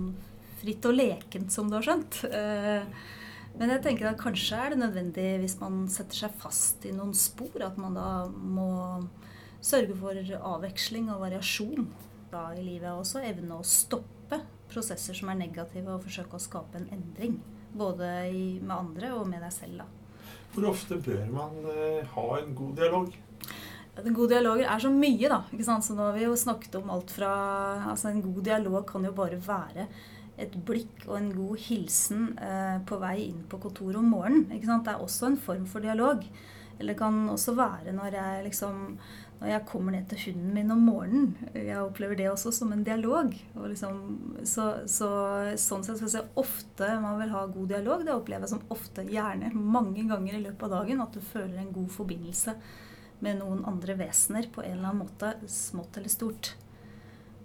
fritt 0.62 0.86
og 0.86 0.94
lekent, 0.94 1.50
som 1.50 1.66
du 1.70 1.76
har 1.80 1.86
skjønt. 1.86 2.22
Eh, 2.30 2.86
Men 3.58 3.68
jeg 3.68 3.82
tenker 3.84 4.06
at 4.08 4.16
kanskje 4.16 4.56
er 4.56 4.70
det 4.72 4.78
nødvendig 4.80 5.26
hvis 5.42 5.58
man 5.60 5.82
setter 5.92 6.16
seg 6.22 6.36
fast 6.40 6.86
i 6.88 6.92
noen 6.96 7.12
spor, 7.12 7.58
at 7.60 7.76
man 7.76 7.92
da 7.98 8.06
må 8.32 8.68
sørge 9.62 9.96
for 9.98 10.18
avveksling 10.52 11.10
og 11.12 11.22
variasjon 11.22 11.88
da 12.32 12.48
i 12.56 12.64
livet. 12.64 12.90
Også 12.92 13.22
evne 13.24 13.58
å 13.60 13.66
stoppe 13.66 14.40
prosesser 14.72 15.16
som 15.16 15.30
er 15.32 15.40
negative, 15.42 15.88
og 15.92 16.04
forsøke 16.06 16.38
å 16.38 16.42
skape 16.42 16.80
en 16.80 16.88
endring. 16.94 17.40
Både 17.72 18.08
i, 18.28 18.46
med 18.60 18.74
andre 18.76 19.12
og 19.16 19.28
med 19.28 19.44
deg 19.44 19.52
selv. 19.54 19.82
da. 19.82 19.88
Hvor 20.52 20.68
ofte 20.72 20.98
bør 21.00 21.28
man 21.32 21.60
eh, 21.72 22.08
ha 22.14 22.24
en 22.38 22.56
god 22.56 22.74
dialog? 22.80 23.12
En 24.00 24.16
god 24.16 24.32
dialog 24.32 24.60
er 24.64 24.80
så 24.80 24.90
mye, 24.92 25.28
da. 25.28 25.42
ikke 25.52 25.68
sant? 25.68 25.84
Så 25.84 25.96
nå 25.96 26.06
har 26.06 26.16
vi 26.16 26.26
jo 26.26 26.36
snakket 26.36 26.76
om 26.80 26.90
alt 26.92 27.12
fra 27.12 27.32
altså 27.92 28.08
En 28.08 28.22
god 28.24 28.42
dialog 28.48 28.84
kan 28.88 29.04
jo 29.04 29.12
bare 29.16 29.40
være 29.40 29.86
et 30.40 30.54
blikk 30.66 31.04
og 31.06 31.16
en 31.18 31.28
god 31.36 31.60
hilsen 31.60 32.30
eh, 32.40 32.78
på 32.88 32.96
vei 33.00 33.18
inn 33.28 33.42
på 33.48 33.60
kontoret 33.60 34.00
om 34.00 34.08
morgenen. 34.08 34.48
ikke 34.52 34.68
sant? 34.68 34.86
Det 34.88 34.94
er 34.94 35.04
også 35.04 35.28
en 35.28 35.40
form 35.40 35.66
for 35.68 35.84
dialog. 35.84 36.24
Eller 36.78 36.94
det 36.94 37.00
kan 37.00 37.18
også 37.30 37.54
være 37.56 37.92
når 37.96 38.16
jeg 38.16 38.46
liksom 38.48 38.96
når 39.42 39.50
jeg 39.50 39.66
kommer 39.66 39.90
ned 39.90 40.04
til 40.06 40.20
hunden 40.28 40.52
min 40.54 40.70
om 40.70 40.84
morgenen. 40.86 41.32
Jeg 41.56 41.80
opplever 41.82 42.14
det 42.14 42.28
også 42.30 42.52
som 42.54 42.70
en 42.70 42.84
dialog. 42.86 43.32
Og 43.56 43.64
liksom, 43.72 43.96
så, 44.46 44.68
så, 44.86 45.08
sånn 45.58 45.82
sett 45.82 45.98
skal 45.98 46.06
jeg 46.06 46.14
si 46.14 46.22
ofte 46.38 46.90
man 47.02 47.18
vil 47.18 47.34
ha 47.34 47.42
god 47.50 47.72
dialog. 47.74 48.04
Det 48.06 48.14
opplever 48.14 48.46
jeg 48.46 48.54
som 48.54 48.62
ofte, 48.70 49.02
gjerne 49.10 49.50
mange 49.58 50.06
ganger 50.06 50.38
i 50.38 50.44
løpet 50.44 50.64
av 50.68 50.76
dagen, 50.78 51.02
at 51.02 51.18
du 51.18 51.26
føler 51.26 51.58
en 51.58 51.74
god 51.74 51.90
forbindelse 51.90 52.54
med 53.26 53.42
noen 53.42 53.66
andre 53.66 53.98
vesener 53.98 54.46
på 54.54 54.62
en 54.62 54.76
eller 54.76 54.92
annen 54.92 55.02
måte, 55.08 55.34
smått 55.50 55.98
eller 55.98 56.14
stort. 56.14 56.54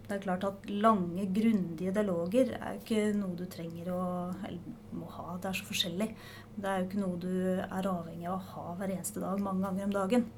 Det 0.06 0.20
er 0.20 0.24
klart 0.24 0.46
at 0.46 0.70
lange, 0.70 1.26
grundige 1.34 1.92
dialoger 1.98 2.54
er 2.62 2.78
jo 2.78 2.84
ikke 2.84 3.06
noe 3.18 3.36
du 3.42 3.48
trenger 3.52 3.90
å 3.92 4.02
eller 4.46 4.76
må 4.96 5.10
ha. 5.18 5.34
Det 5.42 5.50
er 5.50 5.58
så 5.58 5.66
forskjellig. 5.68 6.14
Det 6.56 6.70
er 6.70 6.84
jo 6.84 6.92
ikke 6.92 7.02
noe 7.02 7.24
du 7.26 7.32
er 7.58 7.90
avhengig 7.90 8.30
av 8.30 8.38
å 8.38 8.52
ha 8.54 8.76
hver 8.78 8.94
eneste 8.94 9.26
dag 9.26 9.42
mange 9.42 9.66
ganger 9.66 9.90
om 9.90 9.98
dagen. 9.98 10.30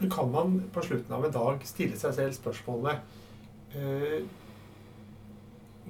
Men 0.00 0.10
kan 0.12 0.32
man 0.32 0.58
på 0.72 0.84
slutten 0.84 1.14
av 1.16 1.24
en 1.26 1.34
dag 1.34 1.64
stille 1.68 1.98
seg 2.00 2.14
selv 2.16 2.36
spørsmålet 2.36 3.76
eh, 3.76 4.20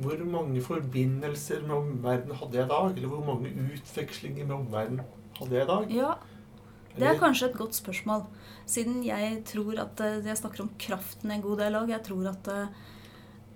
Hvor 0.03 0.25
mange 0.31 0.63
forbindelser 0.65 1.63
med 1.67 1.77
omverdenen 1.77 2.41
hadde 2.41 2.61
jeg 2.61 2.69
i 2.69 2.75
dag? 2.75 2.91
Eller 2.97 3.13
hvor 3.13 3.25
mange 3.27 3.53
utvekslinger 3.77 4.49
med 4.49 4.57
omverdenen 4.59 5.07
hadde 5.39 5.59
jeg 5.59 5.69
i 5.69 5.71
dag? 5.73 5.95
Ja, 5.97 6.13
det 6.97 7.09
er 7.09 7.21
kanskje 7.21 7.51
et 7.51 7.57
godt 7.59 7.77
spørsmål. 7.77 8.27
Siden 8.67 9.03
jeg 9.05 9.43
tror 9.49 9.81
at 9.83 10.01
eh, 10.01 10.21
Jeg 10.27 10.39
snakker 10.41 10.65
om 10.65 10.75
kraften 10.81 11.31
i 11.31 11.39
en 11.39 11.45
god 11.45 11.65
dialog. 11.65 11.91
Jeg 11.93 12.05
tror 12.07 12.31
at 12.33 12.53
eh, 12.53 12.85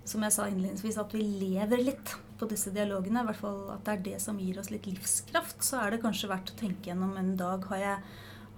som 0.05 0.23
jeg 0.25 0.33
sa 0.33 0.47
innledningsvis, 0.49 0.97
at 0.97 1.13
vi 1.13 1.23
lever 1.23 1.81
litt 1.81 2.15
på 2.39 2.47
disse 2.49 2.73
dialogene. 2.73 3.21
I 3.21 3.29
hvert 3.29 3.41
fall 3.41 3.61
at 3.75 3.85
det 3.85 3.93
er 3.93 4.03
det 4.09 4.17
som 4.23 4.39
gir 4.41 4.59
oss 4.61 4.71
litt 4.73 4.89
livskraft. 4.89 5.61
Så 5.65 5.81
er 5.81 5.93
det 5.93 6.01
kanskje 6.03 6.31
verdt 6.31 6.53
å 6.53 6.59
tenke 6.59 6.89
gjennom 6.91 7.13
en 7.19 7.35
dag. 7.39 7.65
Har 7.69 7.81
jeg, 7.81 7.97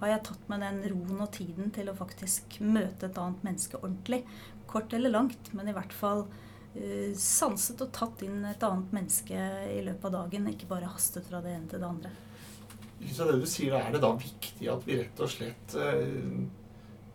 har 0.04 0.12
jeg 0.12 0.24
tatt 0.28 0.48
meg 0.52 0.64
den 0.64 0.80
roen 0.92 1.22
og 1.24 1.30
tiden 1.34 1.70
til 1.74 1.90
å 1.90 1.96
faktisk 1.96 2.58
møte 2.64 3.08
et 3.08 3.20
annet 3.20 3.46
menneske 3.46 3.80
ordentlig? 3.80 4.22
Kort 4.70 4.92
eller 4.96 5.12
langt, 5.12 5.52
men 5.56 5.70
i 5.70 5.76
hvert 5.76 5.94
fall 5.94 6.26
uh, 6.26 7.12
sanset 7.20 7.80
og 7.84 7.92
tatt 7.96 8.24
inn 8.26 8.42
et 8.48 8.66
annet 8.66 8.92
menneske 8.94 9.46
i 9.72 9.80
løpet 9.86 10.10
av 10.10 10.18
dagen. 10.18 10.50
Ikke 10.52 10.68
bare 10.70 10.90
hastet 10.92 11.28
fra 11.30 11.40
det 11.44 11.54
ene 11.56 11.70
til 11.70 11.80
det 11.82 11.88
andre. 11.88 12.12
Lys 13.00 13.20
av 13.20 13.32
det 13.32 13.40
du 13.42 13.48
sier, 13.50 13.78
er 13.78 13.94
det 13.94 14.02
da 14.04 14.12
viktig 14.16 14.68
at 14.70 14.84
vi 14.86 15.00
rett 15.00 15.24
og 15.24 15.32
slett 15.32 15.78
uh, 15.80 16.44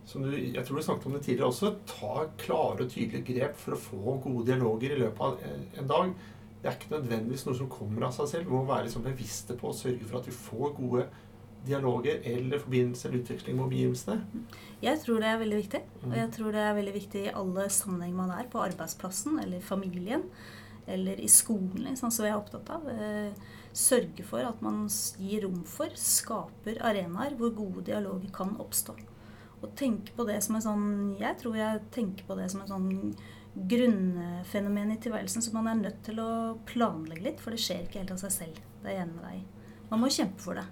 som 0.10 0.26
du, 0.26 0.34
Jeg 0.34 0.66
tror 0.66 0.80
du 0.80 0.84
snakket 0.84 1.06
om 1.06 1.16
det 1.16 1.24
tidligere 1.28 1.52
også. 1.54 1.74
Tar 1.90 2.34
klare 2.42 2.86
og 2.86 2.92
tydelige 2.92 3.28
grep 3.30 3.58
for 3.62 3.76
å 3.76 3.82
få 3.84 4.18
gode 4.24 4.48
dialoger 4.50 4.96
i 4.96 5.02
løpet 5.04 5.22
av 5.22 5.82
en 5.84 5.90
dag. 5.94 6.14
Det 6.60 6.68
er 6.68 6.76
ikke 6.76 6.96
nødvendigvis 6.96 7.46
noe 7.48 7.56
som 7.56 7.70
kommer 7.72 8.08
av 8.08 8.16
seg 8.18 8.32
selv. 8.32 8.50
Vi 8.50 8.56
må 8.58 8.66
være 8.68 8.88
liksom 8.88 9.06
bevisste 9.06 9.56
på 9.60 9.70
å 9.70 9.76
sørge 9.76 10.08
for 10.08 10.20
at 10.20 10.28
vi 10.28 10.34
får 10.36 10.74
gode 10.80 11.06
dialoger 11.70 12.24
eller 12.28 12.62
forbindelser 12.62 13.10
eller 13.10 13.24
utveksling 13.24 13.58
med 13.58 13.66
omgivelsene. 13.68 14.46
Jeg 14.84 15.02
tror 15.04 15.20
det 15.22 15.30
er 15.30 15.42
veldig 15.42 15.60
viktig. 15.60 15.82
Mm. 16.02 16.08
Og 16.12 16.18
jeg 16.18 16.32
tror 16.38 16.56
det 16.56 16.64
er 16.64 16.80
veldig 16.80 16.96
viktig 16.96 17.22
i 17.26 17.36
alle 17.42 17.68
sammenhenger 17.74 18.20
man 18.22 18.34
er. 18.36 18.50
På 18.52 18.64
arbeidsplassen 18.64 19.40
eller 19.44 19.64
familien 19.66 20.26
eller 20.90 21.20
i 21.22 21.28
skolen, 21.30 21.84
liksom, 21.86 22.12
som 22.12 22.26
jeg 22.26 22.34
er 22.34 22.40
opptatt 22.40 22.70
av. 22.74 22.88
Eh, 22.90 23.34
sørge 23.78 24.26
for 24.26 24.46
at 24.46 24.62
man 24.66 24.88
gir 25.22 25.46
rom 25.46 25.62
for, 25.70 25.94
skaper 25.94 26.82
arenaer 26.86 27.36
hvor 27.38 27.54
gode 27.54 27.86
dialoger 27.92 28.32
kan 28.34 28.56
oppstå. 28.62 28.96
Og 29.60 29.76
tenke 29.78 30.16
på 30.16 30.24
det 30.26 30.38
som 30.46 30.56
en 30.56 30.64
sånn 30.64 30.86
Jeg 31.20 31.36
tror 31.42 31.58
jeg 31.60 31.82
tenker 31.92 32.24
på 32.24 32.38
det 32.40 32.46
som 32.52 32.62
en 32.64 32.72
sånn 32.72 32.90
grunnfenomen 33.70 34.94
i 34.94 35.00
tilværelsen 35.04 35.44
som 35.44 35.58
man 35.58 35.68
er 35.68 35.82
nødt 35.82 36.04
til 36.06 36.22
å 36.24 36.32
planlegge 36.70 37.26
litt, 37.26 37.42
for 37.44 37.52
det 37.52 37.62
skjer 37.64 37.86
ikke 37.86 38.04
helt 38.04 38.14
av 38.16 38.22
seg 38.22 38.36
selv. 38.36 38.62
Det 38.80 38.92
er 38.92 39.00
jeg 39.00 39.08
enig 39.08 39.18
med 39.18 39.26
deg 39.28 39.40
i. 39.42 39.59
Man 39.90 40.00
må 40.04 40.10
kjempe 40.14 40.40
for 40.44 40.54
det. 40.60 40.66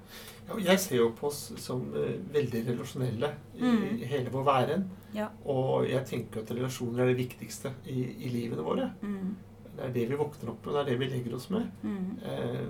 Ja, 0.47 0.56
jeg 0.71 0.80
ser 0.80 0.95
jo 1.01 1.10
på 1.17 1.27
oss 1.27 1.51
som 1.60 1.82
eh, 1.95 2.13
veldig 2.34 2.62
relasjonelle 2.69 3.32
i, 3.58 3.62
Mm. 3.62 3.97
hele 4.08 4.30
vår 4.32 4.43
væren. 4.47 4.86
Ja. 5.13 5.30
Og 5.45 5.88
jeg 5.89 6.06
tenker 6.06 6.41
at 6.43 6.51
relasjoner 6.56 7.01
er 7.03 7.08
det 7.13 7.17
viktigste 7.17 7.71
i, 7.86 8.03
i 8.25 8.30
livene 8.30 8.63
våre. 8.63 8.91
Mm. 9.01 9.36
Det 9.77 9.84
er 9.86 9.91
det 9.93 10.06
vi 10.10 10.15
våkner 10.15 10.49
opp 10.53 10.65
med, 10.65 10.73
det 10.73 10.80
er 10.82 10.89
det 10.91 10.99
vi 10.99 11.10
legger 11.15 11.36
oss 11.36 11.49
med. 11.49 11.67
Mm. 11.84 12.19
Eh, 12.23 12.67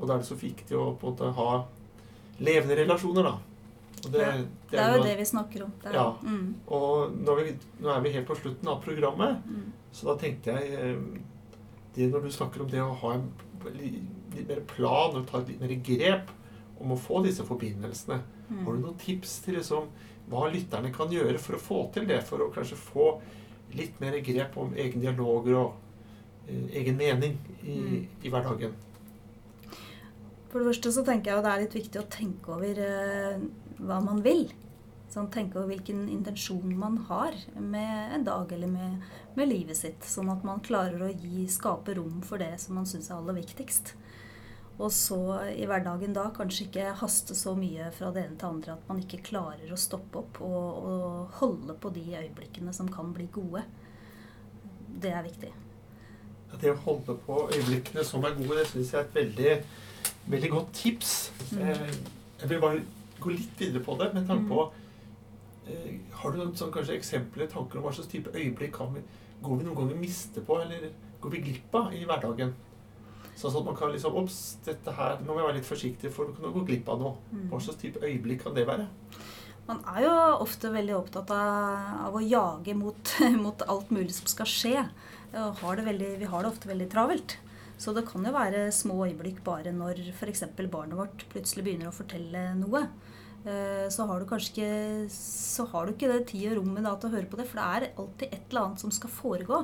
og 0.00 0.06
da 0.08 0.14
er 0.14 0.18
det 0.22 0.26
så 0.30 0.38
viktig 0.38 0.76
å 0.78 0.92
på 0.98 1.06
en 1.08 1.12
måte 1.12 1.32
ha 1.34 1.64
levende 2.40 2.76
relasjoner, 2.78 3.22
da. 3.24 3.36
Og 4.04 4.12
det, 4.14 4.20
Ja, 4.22 4.34
Det 4.70 4.78
er 4.78 4.96
jo 4.96 5.02
det 5.02 5.16
vi 5.18 5.24
snakker 5.24 5.62
om. 5.64 5.72
Det 5.82 5.90
er, 5.90 5.94
Ja. 5.94 6.12
Mm. 6.22 6.54
Og 6.68 7.10
er, 7.38 7.44
vi, 7.44 7.56
nå 7.82 7.88
er 7.96 8.00
vi 8.00 8.10
helt 8.14 8.26
på 8.28 8.36
slutten 8.38 8.68
av 8.68 8.80
programmet, 8.84 9.42
Mm. 9.46 9.72
så 9.92 10.06
da 10.06 10.14
tenkte 10.16 10.54
jeg 10.54 10.72
eh, 10.72 10.96
det 11.94 12.10
Når 12.12 12.22
du 12.22 12.30
snakker 12.30 12.60
om 12.62 12.68
det 12.70 12.78
å 12.80 12.94
ha 12.94 13.12
en 13.14 13.32
litt 14.38 14.48
mer 14.48 14.60
plan 14.70 15.16
og 15.18 15.26
ta 15.28 15.40
et 15.42 15.48
litt 15.52 15.60
mer 15.62 15.74
grep 15.84 16.30
om 16.80 16.92
å 16.94 16.98
få 16.98 17.22
disse 17.26 17.44
forbindelsene, 17.46 18.20
Mm. 18.48 18.64
har 18.64 18.72
du 18.72 18.78
noen 18.80 18.96
tips 18.96 19.40
til 19.44 19.58
liksom 19.58 19.88
hva 20.30 20.46
lytterne 20.50 20.88
kan 20.94 21.10
gjøre 21.12 21.38
for 21.38 21.56
å 21.56 21.60
få 21.60 21.92
til 21.92 22.06
det. 22.08 22.22
For 22.24 22.38
å 22.40 22.50
kanskje 22.54 22.76
få 22.80 23.20
litt 23.76 23.98
mer 24.00 24.14
grep 24.24 24.56
om 24.56 24.72
egen 24.74 25.02
dialoger 25.02 25.54
og 25.58 25.74
eh, 26.48 26.80
egen 26.80 26.96
mening 26.96 27.36
i, 27.62 27.76
Mm. 27.76 28.06
i 28.24 28.30
hverdagen. 28.30 28.72
For 30.48 30.60
det 30.62 30.70
første 30.70 30.92
så 30.96 31.04
tenker 31.04 31.30
jeg 31.30 31.38
at 31.38 31.44
det 31.44 31.52
er 31.52 31.62
litt 31.66 31.76
viktig 31.76 32.00
å 32.00 32.08
tenke 32.08 32.54
over 32.54 32.80
eh, 32.80 33.38
hva 33.84 33.98
man 34.04 34.22
vil. 34.24 34.48
Sånn, 35.12 35.30
tenke 35.32 35.56
over 35.60 35.74
hvilken 35.74 36.06
intensjon 36.12 36.72
man 36.76 36.96
har 37.08 37.32
med 37.56 38.14
en 38.14 38.24
dag 38.24 38.50
eller 38.52 38.68
med, 38.68 39.02
med 39.36 39.48
livet 39.48 39.76
sitt. 39.76 40.00
Sånn 40.08 40.28
at 40.32 40.44
man 40.44 40.60
klarer 40.64 41.00
å 41.04 41.12
gi, 41.12 41.46
skape 41.52 41.94
rom 41.96 42.22
for 42.24 42.40
det 42.40 42.54
som 42.60 42.76
man 42.80 42.88
syns 42.88 43.10
er 43.10 43.16
aller 43.16 43.36
viktigst. 43.42 43.92
Og 44.78 44.92
så 44.94 45.18
i 45.58 45.64
hverdagen 45.66 46.12
da 46.14 46.28
kanskje 46.30 46.68
ikke 46.68 46.92
haste 47.00 47.34
så 47.34 47.54
mye 47.58 47.88
fra 47.96 48.12
det 48.14 48.22
ene 48.28 48.36
til 48.38 48.46
andre 48.52 48.76
at 48.76 48.84
man 48.86 49.00
ikke 49.02 49.18
klarer 49.26 49.72
å 49.74 49.78
stoppe 49.80 50.20
opp 50.20 50.38
og, 50.46 50.84
og 50.90 51.38
holde 51.40 51.74
på 51.82 51.90
de 51.96 52.04
øyeblikkene 52.20 52.74
som 52.76 52.86
kan 52.94 53.10
bli 53.16 53.26
gode. 53.34 53.64
Det 55.02 55.10
er 55.10 55.26
viktig. 55.26 55.50
Ja, 56.52 56.60
Det 56.62 56.70
å 56.72 56.78
holde 56.84 57.16
på 57.26 57.40
øyeblikkene 57.56 58.04
som 58.06 58.22
er 58.24 58.38
gode, 58.38 58.60
det 58.60 58.68
syns 58.70 58.92
jeg 58.94 59.00
er 59.00 59.08
et 59.08 59.18
veldig, 59.18 59.56
veldig 60.36 60.50
godt 60.54 60.70
tips. 60.78 61.16
Mm. 61.50 61.64
Eh, 61.66 61.98
jeg 62.44 62.52
vil 62.54 62.62
bare 62.62 62.84
gå 63.18 63.34
litt 63.34 63.58
videre 63.58 63.82
på 63.82 63.98
det 63.98 64.12
med 64.14 64.26
tanke 64.30 64.46
Mm. 64.46 64.48
på 64.54 64.70
eh, 65.66 65.98
Har 66.22 66.30
du 66.30 66.38
noen 66.38 66.54
sånn, 66.56 66.70
kanskje 66.72 66.94
eksempler, 66.96 67.50
tanker 67.50 67.78
om 67.78 67.84
hva 67.84 67.92
slags 67.92 68.08
type 68.14 68.30
øyeblikk 68.30 68.72
kan 68.78 68.94
vi, 68.94 69.02
går 69.42 69.58
vi 69.58 69.64
noen 69.66 69.76
ganger 69.82 69.98
miste 69.98 70.40
på, 70.40 70.62
eller 70.62 70.88
går 71.20 71.30
vi 71.34 71.42
glipp 71.48 71.74
av 71.74 71.92
i 71.94 72.04
hverdagen? 72.06 72.54
Sånn 73.38 73.54
at 73.54 73.66
man 73.68 73.76
kan 73.78 73.92
liksom 73.94 74.16
Ops, 74.18 74.38
dette 74.66 74.92
her 74.96 75.20
Nå 75.22 75.30
må 75.30 75.38
jeg 75.38 75.46
være 75.46 75.58
litt 75.60 75.68
forsiktig, 75.68 76.10
for 76.14 76.30
du 76.30 76.38
kan 76.38 76.54
gå 76.56 76.64
glipp 76.66 76.88
av 76.90 77.02
noe. 77.02 77.16
Mm. 77.30 77.48
Hva 77.52 77.60
slags 77.62 77.80
type 77.82 78.02
øyeblikk 78.02 78.42
kan 78.46 78.56
det 78.56 78.66
være? 78.66 78.88
Man 79.68 79.82
er 79.92 80.06
jo 80.06 80.14
ofte 80.42 80.72
veldig 80.72 80.94
opptatt 80.96 81.30
av, 81.36 81.90
av 82.08 82.16
å 82.16 82.24
jage 82.24 82.74
mot, 82.74 83.12
mot 83.44 83.66
alt 83.68 83.92
mulig 83.94 84.16
som 84.16 84.30
skal 84.30 84.48
skje. 84.48 84.86
Har 85.34 85.76
det 85.76 85.84
veldig, 85.84 86.14
vi 86.22 86.30
har 86.32 86.42
det 86.42 86.50
ofte 86.50 86.70
veldig 86.70 86.88
travelt. 86.90 87.36
Så 87.78 87.92
det 87.94 88.06
kan 88.08 88.24
jo 88.26 88.32
være 88.34 88.64
små 88.74 89.04
øyeblikk 89.06 89.42
bare 89.46 89.70
når 89.76 90.00
f.eks. 90.16 90.48
barnet 90.66 90.98
vårt 90.98 91.22
plutselig 91.30 91.66
begynner 91.66 91.92
å 91.92 91.94
fortelle 91.94 92.48
noe. 92.58 92.88
Eh, 93.46 93.88
Så 93.88 94.04
har 94.06 94.20
du 94.20 94.26
kanskje 94.26 94.50
ikke, 94.52 95.10
så 95.14 95.64
har 95.70 95.86
du 95.86 95.92
ikke 95.92 96.10
det 96.10 96.26
tid 96.28 96.50
og 96.50 96.58
rommet 96.58 96.84
da 96.84 96.94
til 96.96 97.08
å 97.08 97.14
høre 97.14 97.30
på 97.30 97.38
det, 97.38 97.46
for 97.48 97.60
det 97.60 97.66
er 97.68 97.94
alltid 97.96 98.34
et 98.34 98.50
eller 98.50 98.64
annet 98.64 98.82
som 98.82 98.90
skal 98.90 99.10
foregå. 99.14 99.60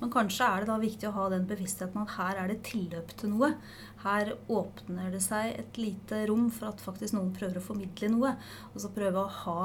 Men 0.00 0.10
kanskje 0.10 0.48
er 0.48 0.64
det 0.64 0.70
da 0.70 0.78
viktig 0.82 1.08
å 1.10 1.14
ha 1.14 1.28
den 1.30 1.46
bevisstheten 1.46 2.02
at 2.02 2.16
her 2.16 2.40
er 2.42 2.48
det 2.48 2.62
tilløp 2.66 3.12
til 3.20 3.34
noe. 3.34 3.52
Her 4.02 4.32
åpner 4.48 5.12
det 5.12 5.22
seg 5.22 5.58
et 5.60 5.78
lite 5.78 6.24
rom 6.30 6.48
for 6.50 6.72
at 6.72 6.82
faktisk 6.82 7.14
noen 7.14 7.30
prøver 7.36 7.60
å 7.60 7.66
formidle 7.68 8.10
noe. 8.16 8.34
Og 8.72 8.80
så 8.82 8.90
prøve 8.96 9.22
å 9.22 9.36
ha, 9.44 9.60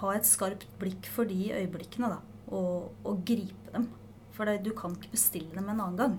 ha 0.00 0.14
et 0.14 0.28
skarpt 0.28 0.68
blikk 0.80 1.10
for 1.12 1.28
de 1.28 1.50
øyeblikkene, 1.52 2.08
da. 2.14 2.22
Og, 2.54 2.94
og 3.04 3.22
gripe 3.26 3.74
dem. 3.74 3.90
For 4.36 4.46
det, 4.46 4.62
du 4.64 4.72
kan 4.76 4.94
ikke 4.94 5.14
bestille 5.16 5.52
dem 5.56 5.68
en 5.68 5.80
annen 5.80 6.00
gang. 6.00 6.16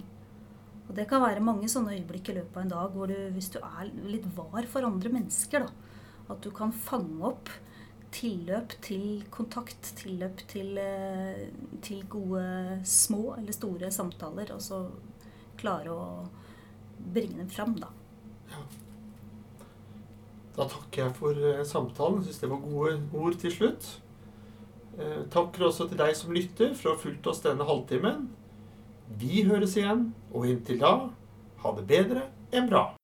Og 0.88 0.96
det 0.96 1.08
kan 1.10 1.24
være 1.24 1.44
mange 1.44 1.68
sånne 1.72 1.96
øyeblikk 1.98 2.30
i 2.32 2.38
løpet 2.38 2.56
av 2.58 2.64
en 2.64 2.72
dag 2.72 2.94
hvor 2.96 3.12
du, 3.12 3.18
hvis 3.36 3.50
du 3.54 3.60
er 3.60 3.90
litt 4.08 4.28
var 4.38 4.68
for 4.72 4.88
andre 4.88 5.12
mennesker, 5.12 5.66
da, 5.66 5.87
at 6.30 6.42
du 6.44 6.52
kan 6.56 6.74
fange 6.74 7.22
opp 7.28 7.52
tilløp 8.16 8.74
til 8.82 9.24
kontakt, 9.34 9.94
tilløp 10.00 10.42
til, 10.48 10.78
eh, 10.78 11.48
til 11.82 12.04
gode 12.10 12.80
små 12.84 13.36
eller 13.38 13.54
store 13.54 13.92
samtaler, 13.92 14.54
og 14.56 14.62
så 14.62 14.82
klare 15.58 15.92
å 15.92 16.28
bringe 17.14 17.38
dem 17.38 17.50
fram, 17.50 17.76
da. 17.76 17.92
Da 20.58 20.66
takker 20.66 21.04
jeg 21.04 21.16
for 21.20 21.38
eh, 21.38 21.64
samtalen. 21.68 22.24
Syns 22.26 22.42
det 22.42 22.50
var 22.50 22.64
gode 22.64 22.98
ord 23.14 23.38
til 23.38 23.54
slutt. 23.54 24.02
Eh, 24.98 25.24
takker 25.30 25.68
også 25.68 25.90
til 25.90 26.00
deg 26.00 26.16
som 26.18 26.34
lytter 26.34 26.74
for 26.74 26.90
å 26.90 26.96
ha 26.96 27.02
fulgt 27.02 27.30
oss 27.30 27.44
denne 27.46 27.68
halvtimen. 27.68 28.30
Vi 29.22 29.46
høres 29.48 29.78
igjen, 29.78 30.10
og 30.34 30.50
inntil 30.50 30.82
da 30.82 30.94
ha 31.62 31.76
det 31.78 31.86
bedre 31.90 32.30
enn 32.52 32.70
bra. 32.72 32.97